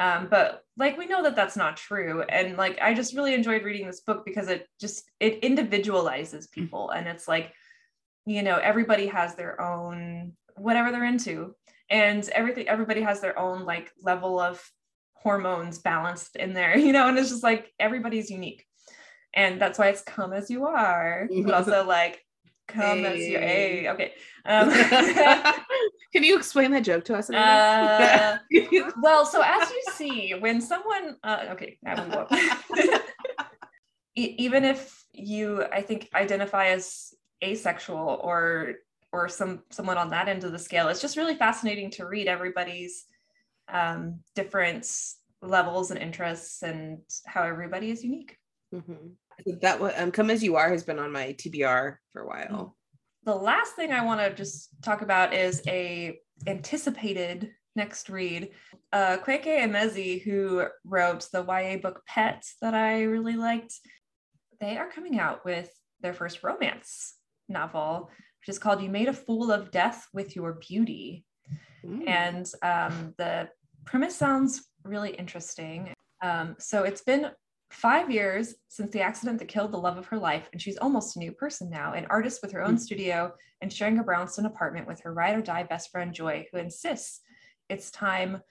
[0.00, 2.22] um, but like we know that that's not true.
[2.22, 6.50] And like i just really enjoyed reading this book because it just it individualizes mm.
[6.52, 6.90] people.
[6.90, 7.52] And it's like
[8.26, 11.54] you know everybody has their own whatever they're into.
[11.90, 14.64] And everything everybody has their own like level of
[15.14, 18.64] hormones balanced in there you know and it's just like everybody's unique.
[19.34, 21.28] And that's why it's come as you are.
[21.44, 22.24] But also like
[22.72, 23.06] come hey.
[23.06, 24.12] as you a okay
[24.46, 24.70] um,
[26.12, 27.30] Can you explain that joke to us?
[27.30, 28.38] Uh,
[29.00, 33.02] well, so as you see, when someone, uh, okay, now we won't.
[34.16, 38.74] even if you, I think, identify as asexual or
[39.12, 42.26] or some someone on that end of the scale, it's just really fascinating to read
[42.26, 43.04] everybody's
[43.68, 44.86] um, different
[45.42, 48.36] levels and interests and how everybody is unique.
[48.74, 49.10] Mm-hmm.
[49.60, 52.76] That um, "Come as You Are" has been on my TBR for a while
[53.24, 58.50] the last thing I want to just talk about is a anticipated next read.
[58.92, 63.74] Uh, Akwaeke Emezi, who wrote the YA book Pet that I really liked,
[64.60, 65.70] they are coming out with
[66.00, 67.14] their first romance
[67.48, 68.10] novel,
[68.40, 71.24] which is called You Made a Fool of Death with Your Beauty.
[71.84, 72.08] Mm.
[72.08, 73.48] And um, the
[73.84, 75.92] premise sounds really interesting.
[76.22, 77.30] Um, so it's been
[77.70, 81.16] five years since the accident that killed the love of her life, and she's almost
[81.16, 82.78] a new person now, an artist with her own mm-hmm.
[82.78, 86.58] studio and sharing a brownstone apartment with her ride or die best friend Joy, who
[86.58, 87.20] insists
[87.68, 88.42] it's time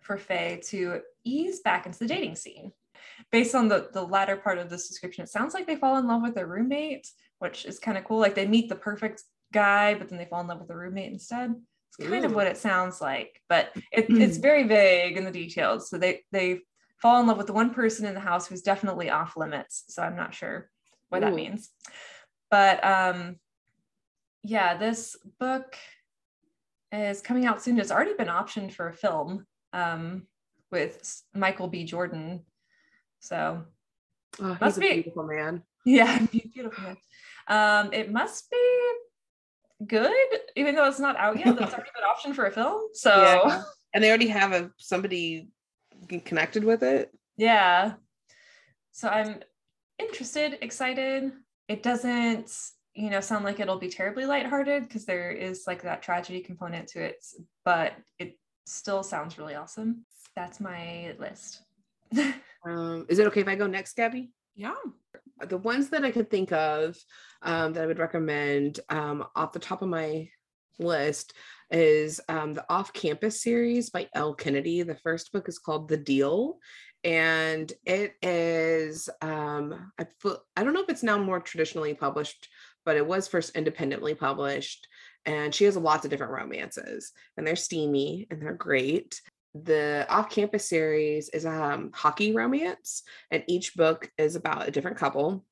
[0.00, 2.72] for Faye to ease back into the dating scene.
[3.30, 6.06] Based on the, the latter part of this description, it sounds like they fall in
[6.06, 8.18] love with their roommate, which is kind of cool.
[8.18, 11.12] Like they meet the perfect guy, but then they fall in love with the roommate
[11.12, 11.54] instead.
[11.88, 12.26] It's kind Ooh.
[12.26, 15.90] of what it sounds like, but it, it's very vague in the details.
[15.90, 16.60] So they they
[16.98, 19.84] fall in love with the one person in the house who's definitely off limits.
[19.88, 20.70] So I'm not sure
[21.08, 21.26] what Ooh.
[21.26, 21.70] that means.
[22.50, 23.36] But um,
[24.42, 25.76] yeah, this book
[26.92, 27.78] is coming out soon.
[27.78, 30.26] It's already been optioned for a film um,
[30.70, 31.84] with Michael B.
[31.84, 32.42] Jordan.
[33.20, 33.64] So
[34.40, 35.62] oh, must be beautiful man.
[35.84, 36.96] Yeah, beautiful man.
[37.48, 38.92] Um, it must be
[39.86, 40.12] good,
[40.56, 41.58] even though it's not out yet.
[41.58, 42.82] That's already been optioned for a film.
[42.94, 43.10] So
[43.46, 43.62] yeah.
[43.92, 45.48] and they already have a somebody
[46.06, 47.12] connected with it.
[47.36, 47.94] Yeah.
[48.92, 49.40] So I'm
[49.98, 51.32] interested, excited.
[51.68, 52.50] It doesn't,
[52.94, 56.88] you know, sound like it'll be terribly lighthearted because there is like that tragedy component
[56.88, 57.24] to it,
[57.64, 60.04] but it still sounds really awesome.
[60.34, 61.62] That's my list.
[62.66, 64.30] um, is it okay if I go next, Gabi?
[64.54, 64.74] Yeah.
[65.46, 66.96] The ones that I could think of
[67.42, 70.28] um, that I would recommend um, off the top of my
[70.78, 71.34] list
[71.70, 74.82] is um, the Off Campus series by Elle Kennedy.
[74.82, 76.58] The first book is called The Deal.
[77.04, 80.06] And it is, um, I,
[80.56, 82.48] I don't know if it's now more traditionally published,
[82.84, 84.88] but it was first independently published.
[85.24, 89.20] And she has lots of different romances, and they're steamy and they're great.
[89.54, 94.70] The Off Campus series is a um, hockey romance, and each book is about a
[94.70, 95.44] different couple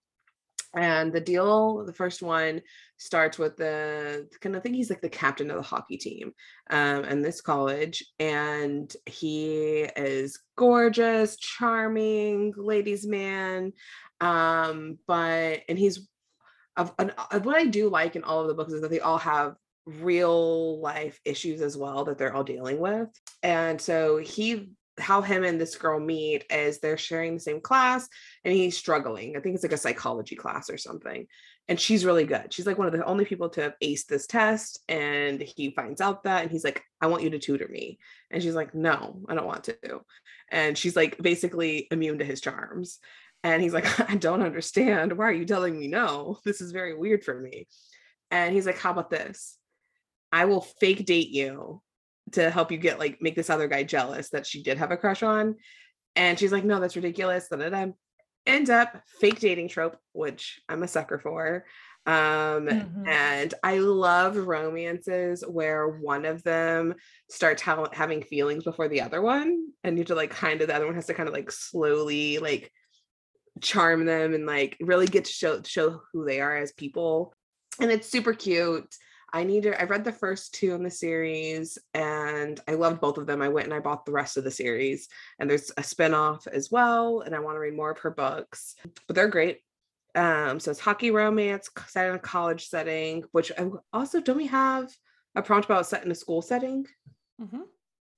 [0.76, 2.60] And the deal, the first one
[2.96, 6.32] starts with the kind of think he's like the captain of the hockey team
[6.70, 8.04] um in this college.
[8.18, 13.72] And he is gorgeous, charming, ladies' man.
[14.20, 16.08] Um, but and he's
[16.76, 19.18] of, of what I do like in all of the books is that they all
[19.18, 19.54] have
[19.86, 23.08] real life issues as well that they're all dealing with.
[23.42, 28.08] And so he how him and this girl meet is they're sharing the same class
[28.44, 29.36] and he's struggling.
[29.36, 31.26] I think it's like a psychology class or something.
[31.66, 32.52] And she's really good.
[32.52, 34.80] She's like one of the only people to have aced this test.
[34.88, 37.98] And he finds out that and he's like, I want you to tutor me.
[38.30, 40.02] And she's like, No, I don't want to.
[40.50, 42.98] And she's like basically immune to his charms.
[43.42, 45.16] And he's like, I don't understand.
[45.16, 46.38] Why are you telling me no?
[46.44, 47.66] This is very weird for me.
[48.30, 49.56] And he's like, How about this?
[50.30, 51.80] I will fake date you
[52.32, 54.96] to help you get like make this other guy jealous that she did have a
[54.96, 55.56] crush on.
[56.16, 57.48] And she's like, no, that's ridiculous.
[57.48, 57.86] Da, da, da.
[58.46, 61.64] End up fake dating trope, which I'm a sucker for.
[62.06, 63.08] Um, mm-hmm.
[63.08, 66.94] and I love romances where one of them
[67.30, 70.68] starts ha- having feelings before the other one, and you have to like kind of
[70.68, 72.70] the other one has to kind of like slowly like
[73.62, 77.32] charm them and like really get to show show who they are as people.
[77.80, 78.94] And it's super cute.
[79.34, 83.18] I need to, I read the first two in the series and I loved both
[83.18, 83.42] of them.
[83.42, 85.08] I went and I bought the rest of the series.
[85.40, 87.22] And there's a spinoff as well.
[87.22, 88.76] And I want to read more of her books,
[89.08, 89.58] but they're great.
[90.14, 94.46] Um, so it's hockey romance set in a college setting, which I also don't we
[94.46, 94.94] have
[95.34, 96.86] a prompt about set in a school setting?
[97.42, 97.62] Mm-hmm.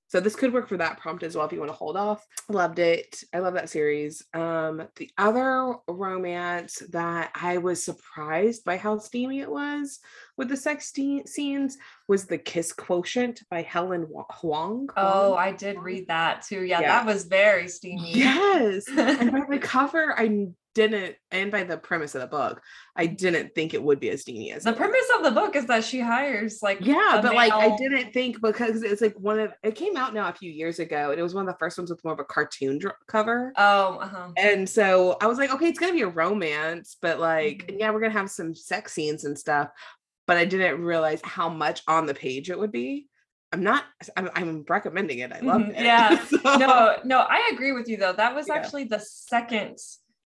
[0.08, 2.24] So this could work for that prompt as well if you want to hold off.
[2.48, 3.24] Loved it.
[3.34, 4.24] I love that series.
[4.34, 9.98] Um, the other romance that I was surprised by how steamy it was
[10.36, 11.78] with the sex scenes
[12.08, 14.88] was The Kiss Quotient by Helen Hoang.
[14.96, 16.62] Oh, I did read that too.
[16.62, 16.88] Yeah, yeah.
[16.88, 18.12] that was very steamy.
[18.14, 18.84] Yes.
[18.88, 22.60] and by the cover, I didn't and by the premise of the book
[22.96, 25.66] i didn't think it would be as steamy as the premise of the book is
[25.66, 27.34] that she hires like yeah but male...
[27.34, 30.50] like i didn't think because it's like one of it came out now a few
[30.50, 32.78] years ago and it was one of the first ones with more of a cartoon
[32.78, 34.28] dr- cover oh uh-huh.
[34.36, 37.78] and so i was like okay it's gonna be a romance but like mm-hmm.
[37.78, 39.70] yeah we're gonna have some sex scenes and stuff
[40.26, 43.08] but i didn't realize how much on the page it would be
[43.52, 43.84] I'm not.
[44.16, 45.32] I'm, I'm recommending it.
[45.32, 45.70] I love mm-hmm.
[45.70, 45.84] it.
[45.84, 46.22] Yeah.
[46.24, 46.36] so.
[46.58, 48.12] No, no, I agree with you though.
[48.12, 48.54] That was yeah.
[48.54, 49.78] actually the second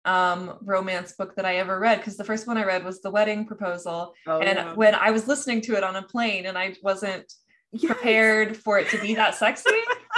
[0.05, 3.11] um, romance book that I ever read because the first one I read was The
[3.11, 4.13] Wedding Proposal.
[4.27, 4.73] Oh, and yeah.
[4.73, 7.31] when I was listening to it on a plane and I wasn't
[7.71, 7.91] yes.
[7.91, 9.69] prepared for it to be that sexy,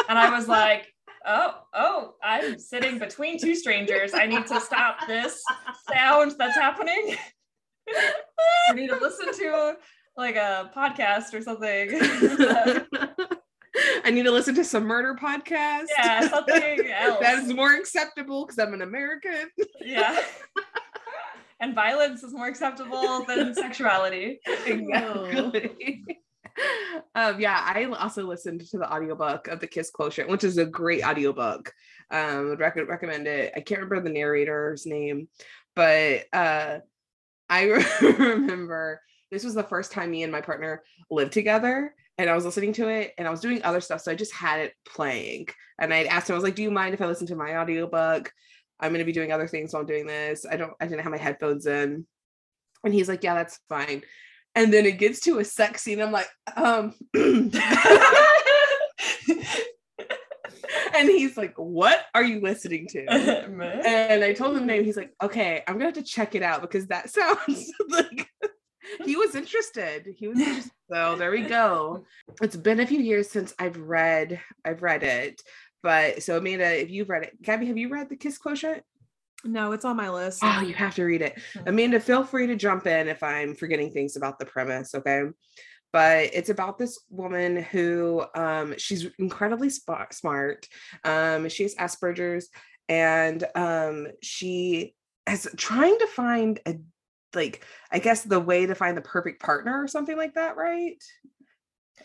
[0.10, 0.94] and I was like,
[1.26, 4.14] oh, oh, I'm sitting between two strangers.
[4.14, 5.42] I need to stop this
[5.92, 7.16] sound that's happening.
[8.70, 9.76] I need to listen to
[10.18, 11.92] like a podcast or something.
[14.08, 15.88] I need to listen to some murder podcast.
[15.98, 17.20] Yeah, something else.
[17.20, 19.50] that is more acceptable because I'm an American.
[19.82, 20.22] yeah.
[21.60, 24.40] and violence is more acceptable than sexuality.
[24.66, 26.06] Exactly.
[27.16, 30.66] um, yeah, I also listened to the audiobook of The Kiss Quotient, which is a
[30.66, 31.74] great audiobook.
[32.10, 33.52] Um, I would rec- recommend it.
[33.58, 35.28] I can't remember the narrator's name,
[35.76, 36.78] but uh,
[37.50, 37.64] I
[38.02, 39.02] remember
[39.32, 40.82] this was the first time me and my partner
[41.12, 44.02] lived together and I was listening to it and I was doing other stuff.
[44.02, 45.48] So I just had it playing.
[45.80, 47.58] And I asked him, I was like, Do you mind if I listen to my
[47.58, 48.32] audiobook?
[48.80, 50.46] I'm gonna be doing other things while I'm doing this.
[50.50, 52.06] I don't I didn't have my headphones in.
[52.84, 54.04] And he's like, Yeah, that's fine.
[54.56, 56.02] And then it gets to a sex scene.
[56.02, 57.54] I'm like, um and
[61.10, 63.06] he's like, What are you listening to?
[63.10, 64.84] and I told him the name.
[64.84, 68.28] He's like, Okay, I'm gonna have to check it out because that sounds like
[69.06, 70.14] he was interested.
[70.18, 70.72] He was interested.
[70.92, 72.06] So there we go.
[72.42, 75.42] It's been a few years since I've read I've read it.
[75.84, 78.84] But so Amanda, if you've read it, Gabi, have you read the Kiss Quotient?
[79.44, 80.40] No, it's on my list.
[80.44, 81.40] Oh, you have to read it.
[81.54, 81.68] Hmm.
[81.68, 85.24] Amanda, feel free to jump in if I'm forgetting things about the premise, okay?
[85.94, 90.68] But it's about this woman who um, she's incredibly sp- smart.
[91.04, 92.50] Um, she has Asperger's
[92.90, 94.96] and um, she
[95.30, 96.76] is trying to find a
[97.38, 101.02] like I guess the way to find the perfect partner or something like that, right?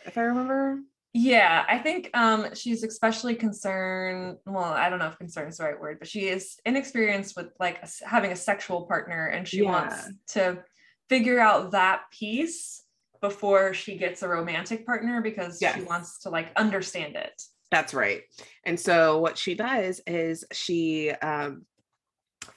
[0.06, 0.80] If I remember.
[1.14, 4.38] Yeah, I think um, she's especially concerned.
[4.46, 7.48] Well, I don't know if concern is the right word, but she is inexperienced with
[7.60, 9.70] like having a sexual partner, and she yeah.
[9.70, 10.62] wants to
[11.10, 12.82] figure out that piece
[13.20, 15.76] before she gets a romantic partner because yes.
[15.76, 17.42] she wants to like understand it.
[17.70, 18.22] That's right.
[18.64, 21.64] And so what she does is she um,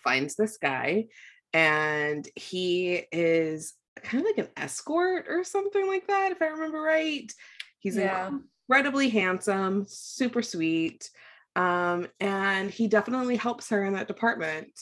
[0.03, 1.07] finds this guy
[1.55, 6.81] and he is kind of like an escort or something like that, if I remember
[6.81, 7.31] right.
[7.79, 8.29] He's yeah.
[8.67, 11.09] incredibly handsome, super sweet.
[11.55, 14.77] Um, and he definitely helps her in that department.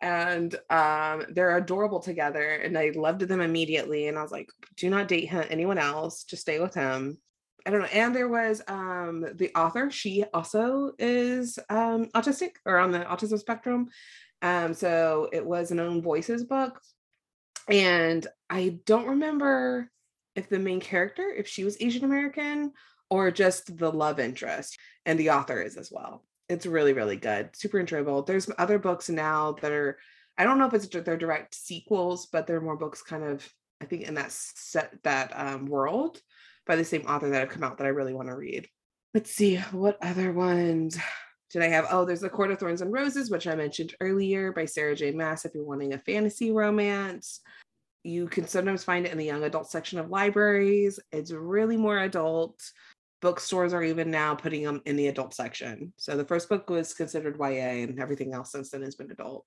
[0.00, 2.50] and um, they're adorable together.
[2.50, 4.08] And I loved them immediately.
[4.08, 6.24] And I was like, do not date him, anyone else.
[6.24, 7.18] Just stay with him.
[7.66, 7.88] I don't know.
[7.92, 9.90] And there was um, the author.
[9.90, 13.88] She also is um, autistic or on the autism spectrum.
[14.42, 16.80] Um, so it was an own voices book.
[17.68, 19.90] And I don't remember
[20.34, 22.72] if the main character, if she was Asian American
[23.10, 26.24] or just the love interest, and the author is as well.
[26.48, 28.22] It's really, really good, super enjoyable.
[28.22, 29.98] There's other books now that are,
[30.38, 33.48] I don't know if it's they're direct sequels, but they're more books kind of,
[33.80, 36.20] I think, in that set that um, world
[36.66, 38.68] by the same author that have come out that I really want to read.
[39.14, 40.98] Let's see what other ones
[41.50, 41.86] did I have?
[41.90, 45.12] Oh, there's The Court of Thorns and Roses, which I mentioned earlier by Sarah J.
[45.12, 45.44] Maas.
[45.44, 47.40] If you're wanting a fantasy romance,
[48.02, 50.98] you can sometimes find it in the young adult section of libraries.
[51.12, 52.60] It's really more adult.
[53.22, 55.92] Bookstores are even now putting them in the adult section.
[55.96, 59.44] So the first book was considered YA, and everything else since then has been adult.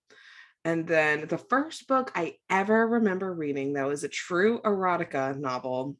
[0.65, 5.95] And then the first book I ever remember reading that was a true erotica novel,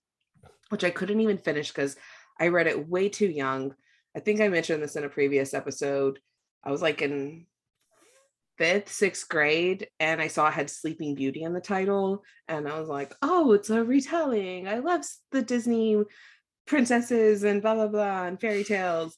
[0.69, 1.95] which I couldn't even finish because
[2.39, 3.75] I read it way too young
[4.15, 6.19] I think I mentioned this in a previous episode.
[6.63, 7.45] I was like in
[8.57, 12.79] fifth, sixth grade, and I saw I had Sleeping Beauty in the title, and I
[12.79, 14.67] was like, oh, it's a retelling.
[14.67, 16.03] I love the Disney
[16.67, 19.17] princesses and blah blah blah and fairy tales.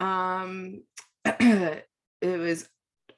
[0.00, 0.82] Um,
[1.24, 1.84] it
[2.22, 2.68] was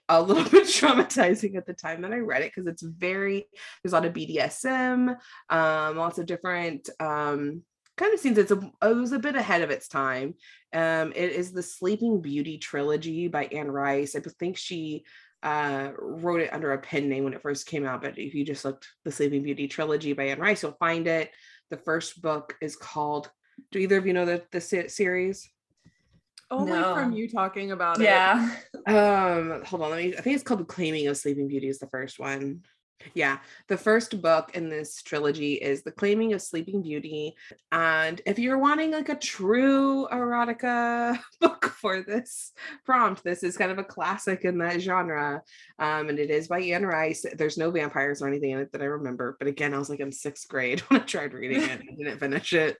[0.08, 3.46] a little bit traumatizing at the time that I read it because it's very
[3.82, 5.16] there's a lot of BDSM,
[5.50, 7.62] um, lots of different um
[7.96, 10.34] kind of seems it's a it was a bit ahead of its time.
[10.72, 14.16] Um, it is the Sleeping Beauty trilogy by Anne Rice.
[14.16, 15.04] I think she
[15.42, 18.44] uh, wrote it under a pen name when it first came out, but if you
[18.44, 21.30] just looked the Sleeping Beauty trilogy by Anne Rice, you'll find it.
[21.70, 23.30] The first book is called.
[23.70, 25.48] Do either of you know the the series?
[26.50, 26.94] Only no.
[26.94, 28.04] from you talking about it.
[28.04, 28.54] Yeah.
[28.86, 29.90] Um, hold on.
[29.90, 30.16] Let me.
[30.16, 31.68] I think it's called The Claiming of Sleeping Beauty.
[31.68, 32.62] Is the first one.
[33.12, 33.38] Yeah,
[33.68, 37.34] the first book in this trilogy is The Claiming of Sleeping Beauty.
[37.70, 42.52] And if you're wanting like a true erotica book for this
[42.84, 45.42] prompt, this is kind of a classic in that genre.
[45.78, 47.26] Um, and it is by Anne Rice.
[47.36, 49.36] There's no vampires or anything in it that I remember.
[49.38, 51.82] But again, I was like in sixth grade when I tried reading it.
[51.82, 52.78] I didn't finish it.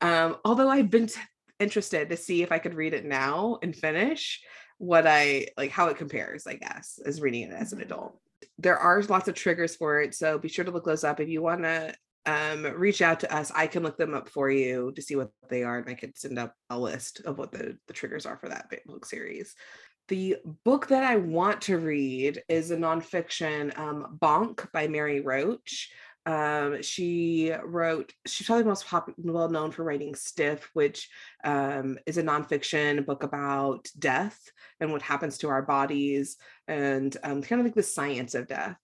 [0.00, 1.20] Um, although I've been t-
[1.58, 4.40] interested to see if I could read it now and finish
[4.78, 7.92] what I like, how it compares, I guess, as reading it as an mm-hmm.
[7.92, 8.20] adult
[8.58, 10.14] there are lots of triggers for it.
[10.14, 11.20] So be sure to look those up.
[11.20, 11.94] If you want to
[12.26, 15.30] um, reach out to us, I can look them up for you to see what
[15.48, 15.78] they are.
[15.78, 18.70] And I could send up a list of what the, the triggers are for that
[18.86, 19.54] book series.
[20.08, 25.90] The book that I want to read is a nonfiction um, Bonk by Mary Roach.
[26.26, 31.10] Um, she wrote, she's probably most pop- well known for writing Stiff, which
[31.44, 34.40] um, is a nonfiction book about death
[34.80, 38.78] and what happens to our bodies and um, kind of like the science of death.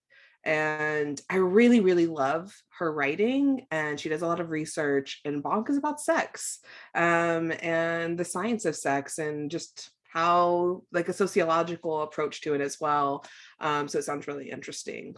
[0.45, 3.67] And I really, really love her writing.
[3.71, 6.61] And she does a lot of research, and Bonk is about sex
[6.95, 12.61] um, and the science of sex and just how, like, a sociological approach to it
[12.61, 13.25] as well.
[13.61, 15.15] Um, so it sounds really interesting.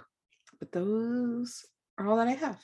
[0.59, 1.65] But those
[1.99, 2.59] are all that I have.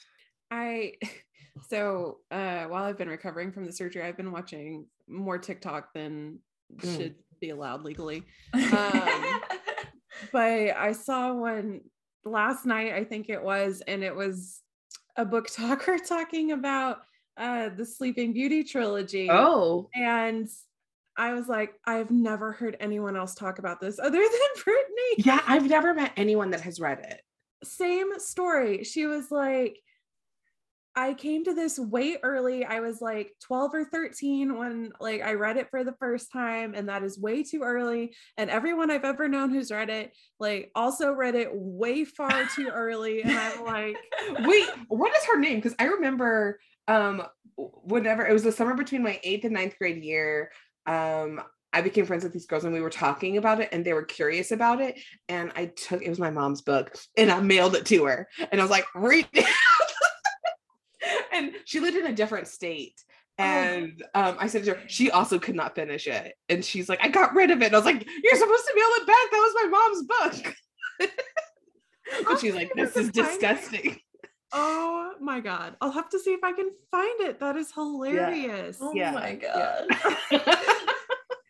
[0.51, 0.95] I
[1.69, 6.39] so uh while I've been recovering from the surgery, I've been watching more TikTok than
[6.77, 6.97] mm.
[6.97, 8.25] should be allowed legally.
[8.55, 9.41] Um,
[10.33, 11.83] but I saw one
[12.25, 14.61] last night, I think it was, and it was
[15.17, 16.99] a book talker talking about
[17.37, 19.29] uh the Sleeping Beauty trilogy.
[19.31, 19.89] Oh.
[19.95, 20.49] And
[21.17, 25.25] I was like, I've never heard anyone else talk about this other than Britney.
[25.27, 27.23] Yeah, I've never met anyone that has read it
[27.65, 28.85] same story.
[28.85, 29.79] She was like,
[30.99, 32.65] I came to this way early.
[32.65, 36.75] I was like 12 or 13 when like I read it for the first time
[36.75, 40.73] and that is way too early and everyone I've ever known who's read it like
[40.75, 43.97] also read it way far too early and I'm like
[44.41, 47.23] wait what is her name cuz I remember um
[47.57, 50.51] whenever it was the summer between my 8th and ninth grade year
[50.87, 51.41] um
[51.73, 54.05] I became friends with these girls and we were talking about it and they were
[54.05, 54.99] curious about it.
[55.29, 58.29] And I took it was my mom's book and I mailed it to her.
[58.51, 59.47] And I was like, read it.
[61.33, 63.03] and she lived in a different state.
[63.39, 63.45] Oh.
[63.45, 66.35] And um, I said to her, she also could not finish it.
[66.49, 67.67] And she's like, I got rid of it.
[67.67, 69.31] And I was like, You're supposed to mail it back.
[69.31, 70.57] That was my mom's book.
[72.29, 74.01] but she's like, This is disgusting.
[74.53, 75.77] Oh my god.
[75.81, 77.39] I'll have to see if I can find it.
[77.41, 78.79] That is hilarious.
[78.81, 78.87] Yeah.
[78.87, 79.11] Oh yeah.
[79.13, 79.87] my god.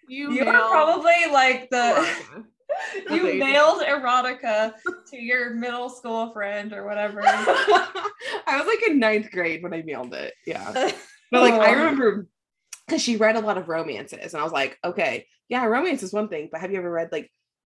[0.09, 2.09] You, you are probably like the
[3.11, 4.75] you mailed erotica
[5.11, 7.23] to your middle school friend or whatever.
[7.25, 10.35] I was like in ninth grade when I mailed it.
[10.47, 10.93] Yeah.
[11.31, 12.27] But like I remember
[12.87, 16.13] because she read a lot of romances and I was like, okay, yeah, romance is
[16.13, 17.31] one thing, but have you ever read like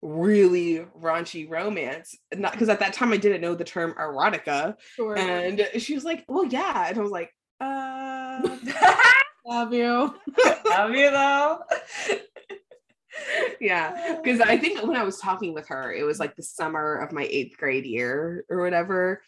[0.02, 2.16] really raunchy romance.
[2.34, 4.76] Not because at that time I didn't know the term erotica.
[4.96, 5.18] Sure.
[5.18, 6.88] And she was like, Well, yeah.
[6.88, 8.58] And I was like, uh
[9.50, 10.14] Love you.
[10.70, 11.60] Love you though.
[13.60, 14.18] yeah.
[14.22, 17.12] Because I think when I was talking with her, it was like the summer of
[17.12, 19.24] my eighth grade year or whatever.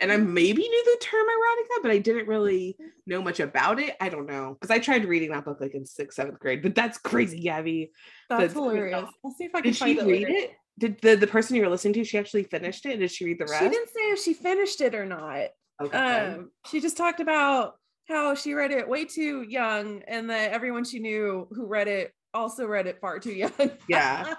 [0.00, 3.96] And I maybe knew the term erotica, but I didn't really know much about it.
[4.00, 4.56] I don't know.
[4.58, 7.90] Because I tried reading that book like in sixth, seventh grade, but that's crazy, Gabi.
[8.30, 9.04] That's That's- hilarious.
[9.24, 10.38] I'll see if I can Did find she it read later.
[10.38, 10.50] it?
[10.78, 12.96] Did the, the person you were listening to, she actually finished it?
[12.98, 13.62] Did she read the rest?
[13.62, 15.48] She didn't say if she finished it or not.
[15.82, 15.96] Okay.
[15.98, 17.74] Um, she just talked about
[18.08, 22.12] how she read it way too young, and that everyone she knew who read it
[22.32, 23.52] also read it far too young.
[23.88, 24.34] Yeah.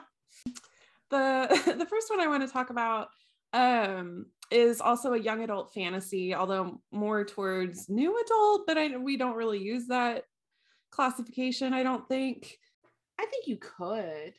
[1.10, 3.10] the the first one I want to talk about
[3.54, 9.18] um is also a young adult fantasy, although more towards new adult, but I we
[9.18, 10.24] don't really use that
[10.92, 12.58] classification, I don't think.
[13.20, 14.34] I think you could,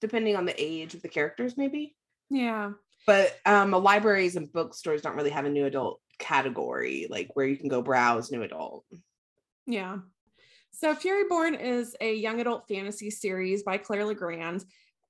[0.00, 1.96] depending on the age of the characters, maybe.
[2.28, 2.72] Yeah.
[3.06, 7.56] But um, libraries and bookstores don't really have a new adult category, like where you
[7.56, 8.84] can go browse new adult.
[9.66, 9.98] Yeah.
[10.72, 14.64] So Furyborn is a young adult fantasy series by Claire Legrand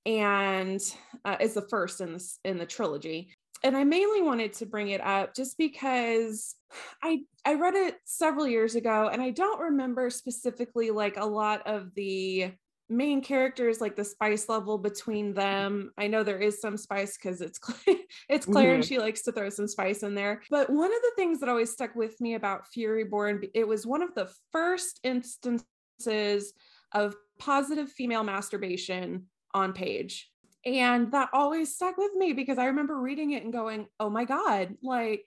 [0.05, 0.81] and
[1.25, 3.31] uh, is the first in this in the trilogy.
[3.65, 6.55] And I mainly wanted to bring it up just because
[7.03, 11.67] I I read it several years ago and I don't remember specifically like a lot
[11.67, 12.53] of the
[12.89, 15.93] main characters like the spice level between them.
[15.99, 17.59] I know there is some spice because it's
[18.29, 20.43] it's Claire and she likes to throw some spice in there.
[20.51, 24.03] But one of the things that always stuck with me about Furyborn, it was one
[24.03, 26.53] of the first instances
[26.93, 30.31] of positive female masturbation on page.
[30.65, 34.25] And that always stuck with me because I remember reading it and going, "Oh my
[34.25, 35.25] god, like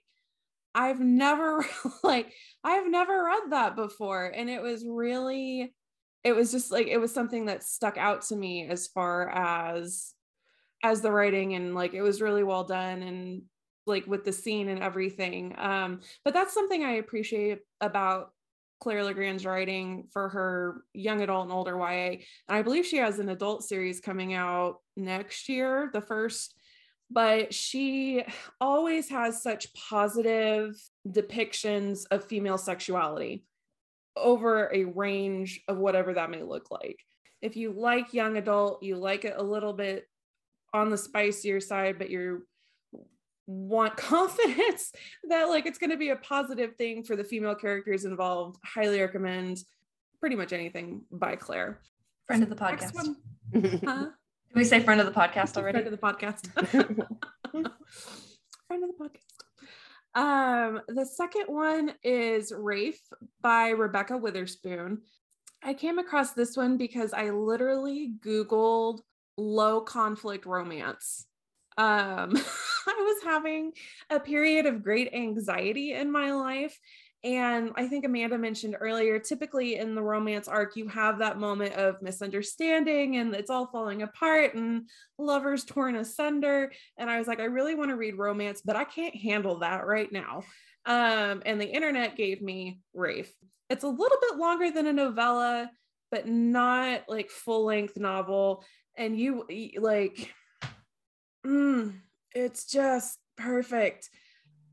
[0.75, 1.65] I've never
[2.03, 2.33] like
[2.63, 5.73] I've never read that before." And it was really
[6.23, 10.13] it was just like it was something that stuck out to me as far as
[10.83, 13.41] as the writing and like it was really well done and
[13.85, 18.31] like with the scene and everything um but that's something i appreciate about
[18.79, 23.19] claire legrand's writing for her young adult and older ya and i believe she has
[23.19, 26.53] an adult series coming out next year the first
[27.11, 28.23] but she
[28.61, 33.43] always has such positive depictions of female sexuality
[34.15, 36.99] over a range of whatever that may look like.
[37.41, 40.05] If you like young adult, you like it a little bit
[40.73, 42.45] on the spicier side, but you
[43.47, 44.91] want confidence
[45.27, 49.01] that like it's going to be a positive thing for the female characters involved, highly
[49.01, 49.59] recommend
[50.19, 51.79] pretty much anything by Claire.
[52.27, 52.93] Friend of the podcast.
[52.93, 53.15] one,
[53.85, 54.09] huh?
[54.49, 55.79] Did we say friend of the podcast already?
[55.81, 56.51] Friend of the podcast.
[58.67, 59.38] Friend of the podcast.
[60.19, 62.99] Um, the second one is Rafe
[63.41, 64.97] by Rebekah Weatherspoon.
[65.63, 68.99] I came across this one because I literally Googled
[69.37, 71.25] low conflict romance.
[71.77, 73.71] Um, I was having
[74.09, 76.77] a period of great anxiety in my life.
[77.23, 81.73] And I think Amanda mentioned earlier, typically in the romance arc, you have that moment
[81.73, 86.71] of misunderstanding and it's all falling apart and lovers torn asunder.
[86.97, 89.85] And I was like, I really want to read romance, but I can't handle that
[89.85, 90.43] right now.
[90.85, 93.33] Um, and the internet gave me Rafe.
[93.69, 95.69] It's a little bit longer than a novella,
[96.11, 98.63] but not like full length novel.
[98.97, 99.45] And you
[99.77, 100.33] like,
[101.45, 101.93] mm,
[102.33, 104.09] it's just perfect.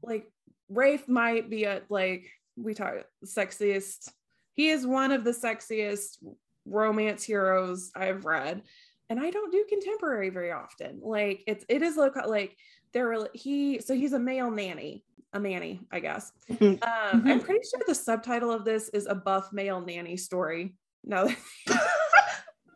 [0.02, 0.28] Like
[0.68, 2.94] Rafe might be a like we talk
[3.24, 4.10] sexiest.
[4.54, 6.18] He is one of the sexiest
[6.64, 8.62] romance heroes I've read,
[9.10, 11.00] and I don't do contemporary very often.
[11.02, 12.56] Like it's it is local like
[12.92, 16.32] they're really he so he's a male nanny, a nanny, I guess.
[16.60, 20.74] Um, I'm pretty sure the subtitle of this is a buff male nanny story.
[21.04, 21.26] No,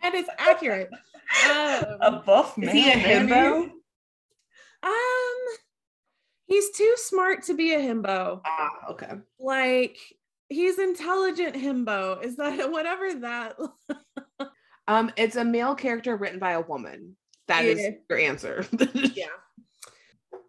[0.02, 0.90] and it's accurate.
[1.48, 2.74] Um, A buff Is man.
[2.76, 3.70] he a himbo?
[4.82, 4.90] um,
[6.50, 8.40] he's too smart to be a himbo.
[8.44, 9.12] Ah, okay.
[9.38, 9.96] Like
[10.50, 12.22] he's intelligent himbo.
[12.22, 13.56] Is that whatever that?
[14.88, 17.14] Um, it's a male character written by a woman.
[17.46, 17.90] That is Yeah.
[18.08, 18.66] your answer.
[19.14, 19.26] yeah.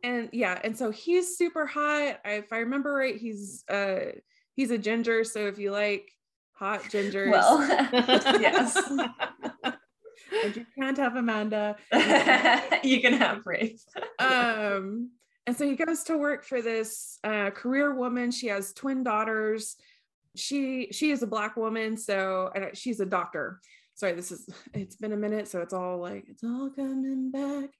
[0.03, 2.19] And yeah, and so he's super hot.
[2.25, 4.13] I- If I remember right, he's uh
[4.55, 5.23] he's a ginger.
[5.25, 6.09] So if you like
[6.53, 7.59] hot gingers, Well,
[8.41, 8.75] yes.
[10.43, 11.75] and you can't have Amanda.
[12.83, 13.83] you can have Rafe.
[14.17, 15.11] um
[15.47, 18.31] and so he goes to work for this uh, career woman.
[18.31, 19.75] She has twin daughters.
[20.35, 23.59] She she is a black woman so and she's a doctor.
[23.95, 27.71] Sorry this is it's been a minute so it's all like it's all coming back.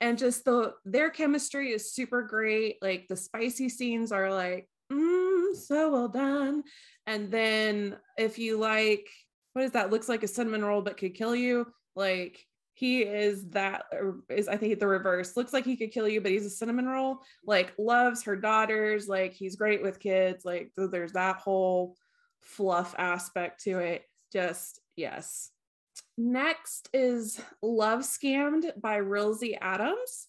[0.00, 2.76] And just the their chemistry is super great.
[2.80, 6.62] Like the spicy scenes are like mm, so well done.
[7.06, 9.08] And then if you like
[9.52, 11.66] what is that looks like a cinnamon roll but could kill you?
[11.96, 13.84] Like he is that
[14.28, 15.36] is I think the reverse.
[15.36, 17.18] Looks like he could kill you, but he's a cinnamon roll.
[17.44, 19.08] Like loves her daughters.
[19.08, 20.44] Like he's great with kids.
[20.44, 21.96] Like there's that whole
[22.40, 24.04] fluff aspect to it.
[24.32, 25.50] Just yes.
[26.16, 30.28] Next is Love Scammed by Rilzy Adams.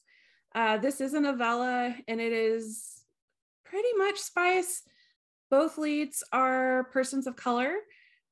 [0.54, 3.04] Uh, this is a novella and it is
[3.64, 4.84] pretty much spice.
[5.50, 7.74] Both leads are persons of color,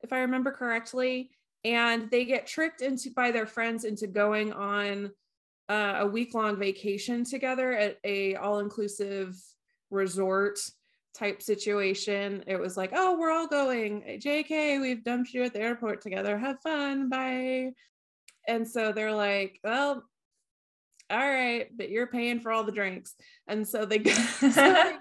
[0.01, 1.31] if I remember correctly
[1.63, 5.11] and they get tricked into by their friends into going on
[5.69, 9.35] uh, a week long vacation together at a all inclusive
[9.91, 10.59] resort
[11.15, 12.43] type situation.
[12.47, 14.19] It was like, oh, we're all going.
[14.23, 16.37] JK, we've dumped you at the airport together.
[16.37, 17.09] Have fun.
[17.09, 17.71] Bye.
[18.47, 20.03] And so they're like, well,
[21.11, 23.15] all right, but you're paying for all the drinks.
[23.47, 24.11] And so they go.
[24.39, 24.95] so, they,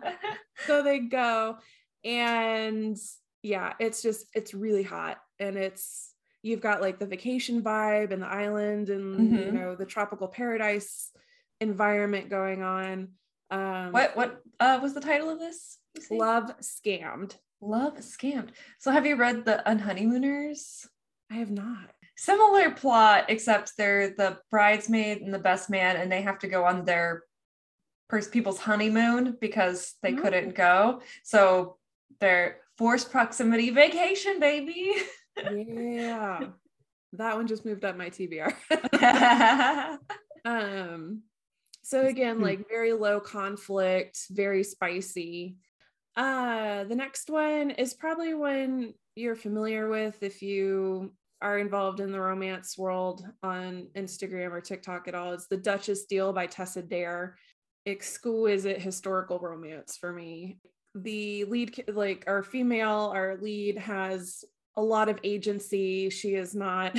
[0.67, 1.59] so they go.
[2.05, 2.97] And
[3.43, 5.19] yeah, it's just, it's really hot.
[5.39, 6.08] And it's
[6.43, 9.37] you've got like the vacation vibe and the island and mm-hmm.
[9.37, 11.11] you know the tropical paradise
[11.61, 13.09] environment going on
[13.51, 15.79] um what what uh was the title of this
[16.11, 17.37] love scammed.
[17.61, 18.51] Love scammed.
[18.79, 20.87] So have you read the unhoneymooners?
[21.31, 21.91] I have not.
[22.17, 26.65] Similar plot except they're the bridesmaid and the best man and they have to go
[26.65, 27.25] on their
[28.09, 30.17] first people's honeymoon because they oh.
[30.17, 31.03] couldn't go.
[31.23, 31.77] So
[32.21, 34.95] they're forced proximity vacation baby
[35.53, 36.41] yeah.
[37.15, 38.53] that one just moved up my TBR.
[40.45, 41.23] um
[41.83, 42.43] so again hmm.
[42.43, 45.57] like very low conflict, very spicy.
[46.17, 52.13] Uh the next one is probably one you're familiar with if you are involved in
[52.13, 55.33] the romance world on Instagram or TikTok at all.
[55.33, 57.37] It's The Duchess Deal by Tessa Dare.
[57.87, 60.59] Exquisite historical romance for me.
[60.95, 64.45] The lead, like our female, our lead has
[64.79, 66.09] a lot of agency.
[66.09, 66.97] She is not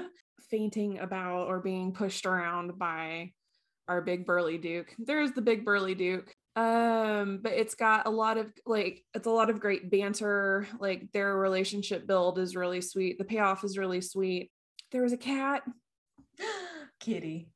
[0.50, 3.32] fainting about or being pushed around by
[3.88, 4.94] our big burly duke.
[4.98, 6.34] There's the big burly duke.
[6.56, 10.68] Um, but it's got a lot of like it's a lot of great banter.
[10.78, 13.16] Like their relationship build is really sweet.
[13.16, 14.50] The payoff is really sweet.
[14.90, 15.62] There was a cat.
[17.00, 17.48] Kitty.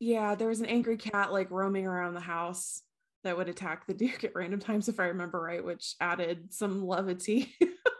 [0.00, 2.82] Yeah, there was an angry cat like roaming around the house
[3.22, 6.84] that would attack the duke at random times if I remember right, which added some
[6.84, 7.54] levity.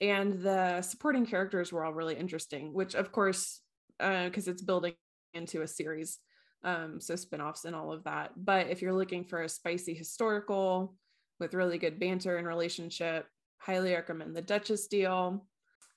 [0.00, 3.60] and the supporting characters were all really interesting which of course
[3.98, 4.94] because uh, it's building
[5.34, 6.18] into a series
[6.64, 8.32] um so spin-offs and all of that.
[8.36, 10.94] But if you're looking for a spicy historical
[11.38, 13.26] with really good banter and relationship
[13.60, 15.44] highly recommend the duchess deal.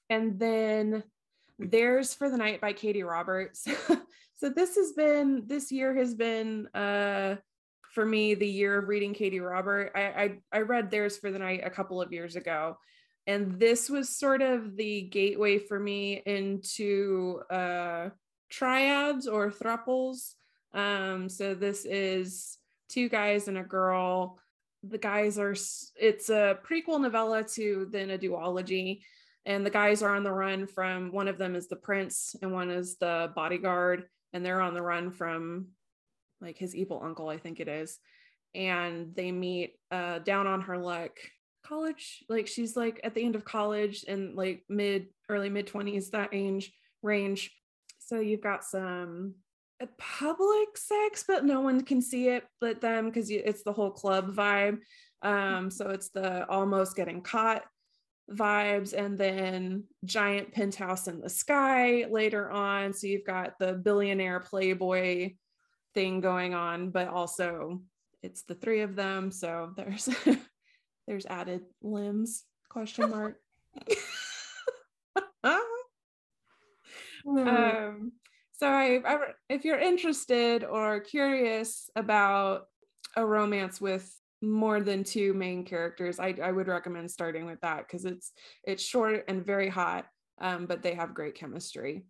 [0.09, 1.03] And then
[1.59, 3.67] theirs for the night by katee roberts.
[4.35, 7.35] So this has been this year has been uh
[7.93, 9.91] for me the year of reading katee robert.
[9.93, 12.75] I, I i read theirs for the night a couple of years ago
[13.27, 18.09] and this was sort of the gateway for me into uh,
[18.49, 20.33] triads or thruples.
[20.73, 22.57] Um, so this is
[22.89, 24.39] two guys and a girl.
[24.83, 25.55] The guys are
[25.95, 29.01] it's a prequel novella to then a duology,
[29.45, 32.51] and the guys are on the run from one of them is the prince and
[32.51, 35.67] one is the bodyguard, and they're on the run from
[36.41, 37.99] like his evil uncle, I think it is.
[38.55, 41.11] And they meet uh, down on her luck
[41.63, 46.09] college like she's like at the end of college and like mid early mid 20s
[46.11, 47.51] that age range.
[47.99, 49.35] So you've got some
[49.81, 53.91] uh, public sex but no one can see it but them because it's the whole
[53.91, 54.79] club vibe.
[55.21, 57.63] Um so it's the almost getting caught
[58.31, 62.93] vibes and then giant penthouse in the sky later on.
[62.93, 65.33] So you've got the billionaire playboy
[65.93, 67.81] thing going on but also
[68.23, 70.09] it's the three of them so there's
[71.07, 73.37] there's added limbs question mark
[77.23, 77.37] hmm.
[77.47, 78.11] um
[78.53, 79.17] so I, I,
[79.49, 82.65] if you're interested or curious about
[83.15, 84.07] a romance with
[84.43, 88.31] more than two main characters i, I would recommend starting with that because it's
[88.63, 90.05] it's short and very hot
[90.39, 92.05] um, but they have great chemistry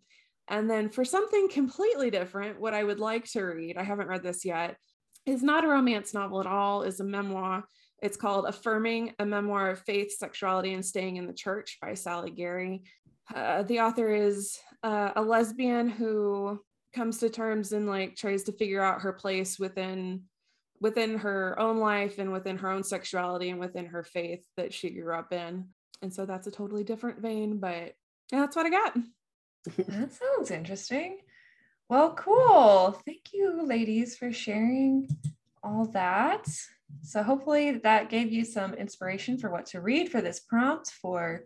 [0.48, 4.22] and then for something completely different what i would like to read i haven't read
[4.22, 4.76] this yet
[5.26, 7.64] is not a romance novel at all is a memoir
[8.02, 12.32] it's called Affirming a Memoir of Faith, Sexuality, and Staying in the Church by Sally
[12.32, 12.82] Gary.
[13.32, 16.60] Uh, the author is uh, a lesbian who
[16.92, 20.24] comes to terms and like tries to figure out her place within
[20.80, 24.90] within her own life and within her own sexuality and within her faith that she
[24.90, 25.68] grew up in.
[26.02, 27.94] And so that's a totally different vein, but
[28.32, 28.96] yeah, that's what I got.
[29.76, 31.18] that sounds interesting.
[31.88, 33.00] Well, cool.
[33.06, 35.08] Thank you, ladies, for sharing
[35.62, 36.48] all that.
[37.00, 41.44] So hopefully that gave you some inspiration for what to read for this prompt for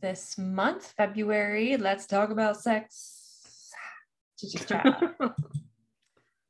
[0.00, 1.76] this month, February.
[1.76, 3.70] Let's talk about sex.
[4.38, 5.14] to just chat.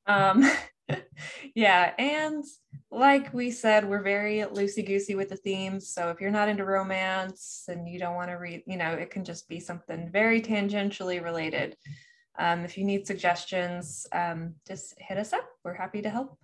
[0.06, 0.50] um,
[1.54, 2.44] yeah, and
[2.90, 5.88] like we said, we're very loosey goosey with the themes.
[5.88, 9.10] So if you're not into romance and you don't want to read, you know, it
[9.10, 11.76] can just be something very tangentially related.
[12.38, 15.48] Um, if you need suggestions, um, just hit us up.
[15.64, 16.36] We're happy to help.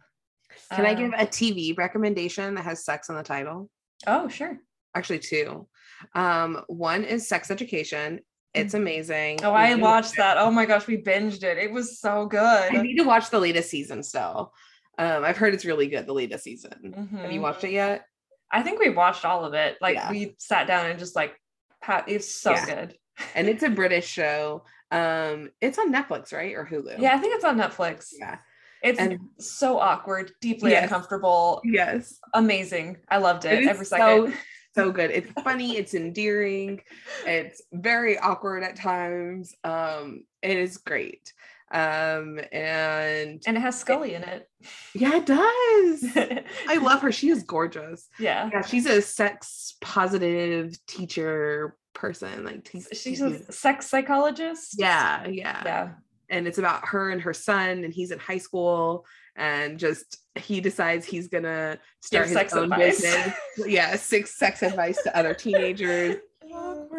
[0.73, 3.71] Can I Um, give a TV recommendation that has sex in the title?
[4.07, 4.59] Oh, sure.
[4.95, 5.69] Actually, two.
[6.15, 8.21] Um, one is Sex Education.
[8.55, 9.45] It's amazing.
[9.45, 10.37] Oh, I watched that.
[10.37, 11.59] Oh my gosh, we binged it.
[11.59, 12.41] It was so good.
[12.75, 14.53] I need to watch the latest season still.
[14.99, 17.09] Um, I've heard it's really good, the latest season.
[17.21, 18.05] Have you watched it yet?
[18.51, 19.77] I think we watched all of it.
[19.81, 20.11] Like Yeah.
[20.11, 21.37] we sat down and just like
[21.81, 22.67] pat it's so Yeah.
[22.67, 22.99] good.
[23.37, 24.65] And it's a British show.
[24.91, 26.55] Um, it's on Netflix, right?
[26.57, 26.99] Or Hulu?
[26.99, 28.09] Yeah, I think it's on Netflix.
[28.19, 28.39] Yeah.
[28.83, 30.85] It's And- so awkward, deeply Yes.
[30.85, 32.19] uncomfortable, Yes.
[32.35, 32.99] amazing.
[33.09, 34.35] I loved it, It every second.
[34.75, 35.11] so good.
[35.11, 36.81] It's funny, it's endearing,
[37.27, 39.55] it's very awkward at times.
[39.65, 41.33] Um, it is great.
[41.73, 44.49] Um, and and it has Scully in it.
[44.93, 46.05] yeah, it does.
[46.69, 47.13] I love her.
[47.13, 48.09] She is gorgeous.
[48.19, 48.51] yeah.
[48.53, 52.45] Yeah, she's a sex positive teacher person.
[52.45, 54.75] Like te- She's a sex psychologist.
[54.79, 55.89] yeah, yeah, Yeah.
[56.31, 59.05] And it's about her and her son, and he's in high school,
[59.37, 63.01] and just he decides he's gonna start his sex own advice.
[63.03, 63.35] business.
[63.67, 66.17] yeah, six sex advice to other teenagers.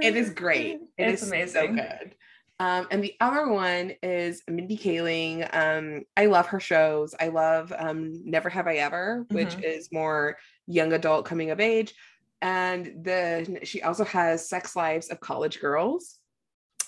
[0.01, 0.79] It is great.
[0.97, 1.53] It It's is amazing.
[1.53, 2.15] So good.
[2.59, 5.47] Um, and the other one is Mindy Kaling.
[5.55, 7.15] Um, I love her shows.
[7.19, 9.63] I love um, Never Have I Ever, which Mhm.
[9.63, 11.95] is more young adult coming of age.
[12.41, 16.19] And then she also has Sex Lives of College Girls.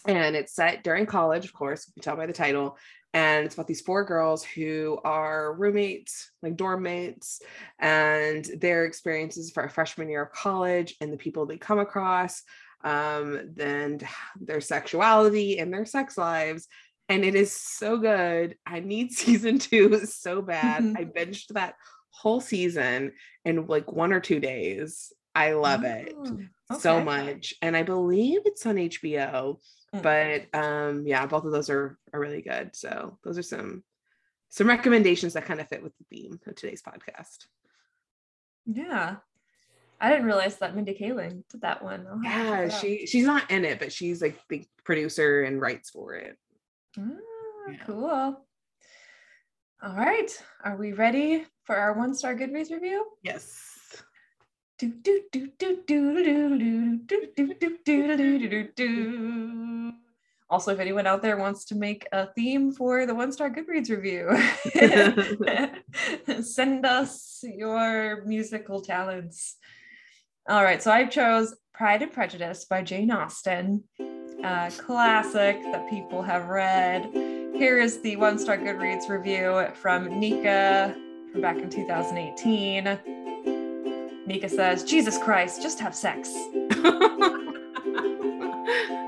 [0.06, 2.78] And it's set during college, of course, you can tell by the title.
[3.14, 7.42] And it's about these four girls who are roommates, like dorm mates,
[7.80, 12.44] and their experiences for a freshman year of college and the people they come across
[12.86, 13.98] um then
[14.42, 16.68] their sexuality and their sex lives
[17.08, 20.98] and it is so good i need season two so bad Mhm.
[21.00, 21.76] i binged that
[22.10, 23.14] whole season
[23.46, 26.14] in like one or two days i love it
[26.70, 29.60] Oh, so much and i believe it's on hbo.
[30.02, 33.84] But um yeah both of those are are really good so those are some
[34.50, 37.46] some recommendations that kind of fit with the theme of today's podcast
[38.66, 39.18] Yeah.
[40.02, 42.06] I didn't realize that Mindy Kaling did that one.
[42.08, 42.82] I'll have to check yeah out.
[42.82, 46.38] she she's not in it but she's like the producer and writes for it
[46.98, 47.04] Ah,
[47.72, 47.78] Yeah.
[47.86, 48.46] Cool.
[49.84, 50.32] All right.
[50.64, 53.06] Are we ready for our one star Goodreads review?
[53.22, 53.73] yes
[60.50, 63.90] Also, if anyone out there wants to make a theme for the one star Goodreads
[63.90, 64.30] review,
[66.44, 69.58] send us your musical talents.
[70.48, 73.84] All right, so I chose Pride and Prejudice by Jane Austen,
[74.44, 77.06] a classic that people have read.
[77.56, 80.96] Here is the one star Goodreads review from Nika
[81.32, 83.33] from back in 2018.
[84.26, 86.34] Nika says, Jesus Christ, just have sex.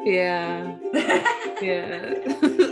[0.06, 0.76] yeah
[1.62, 2.14] yeah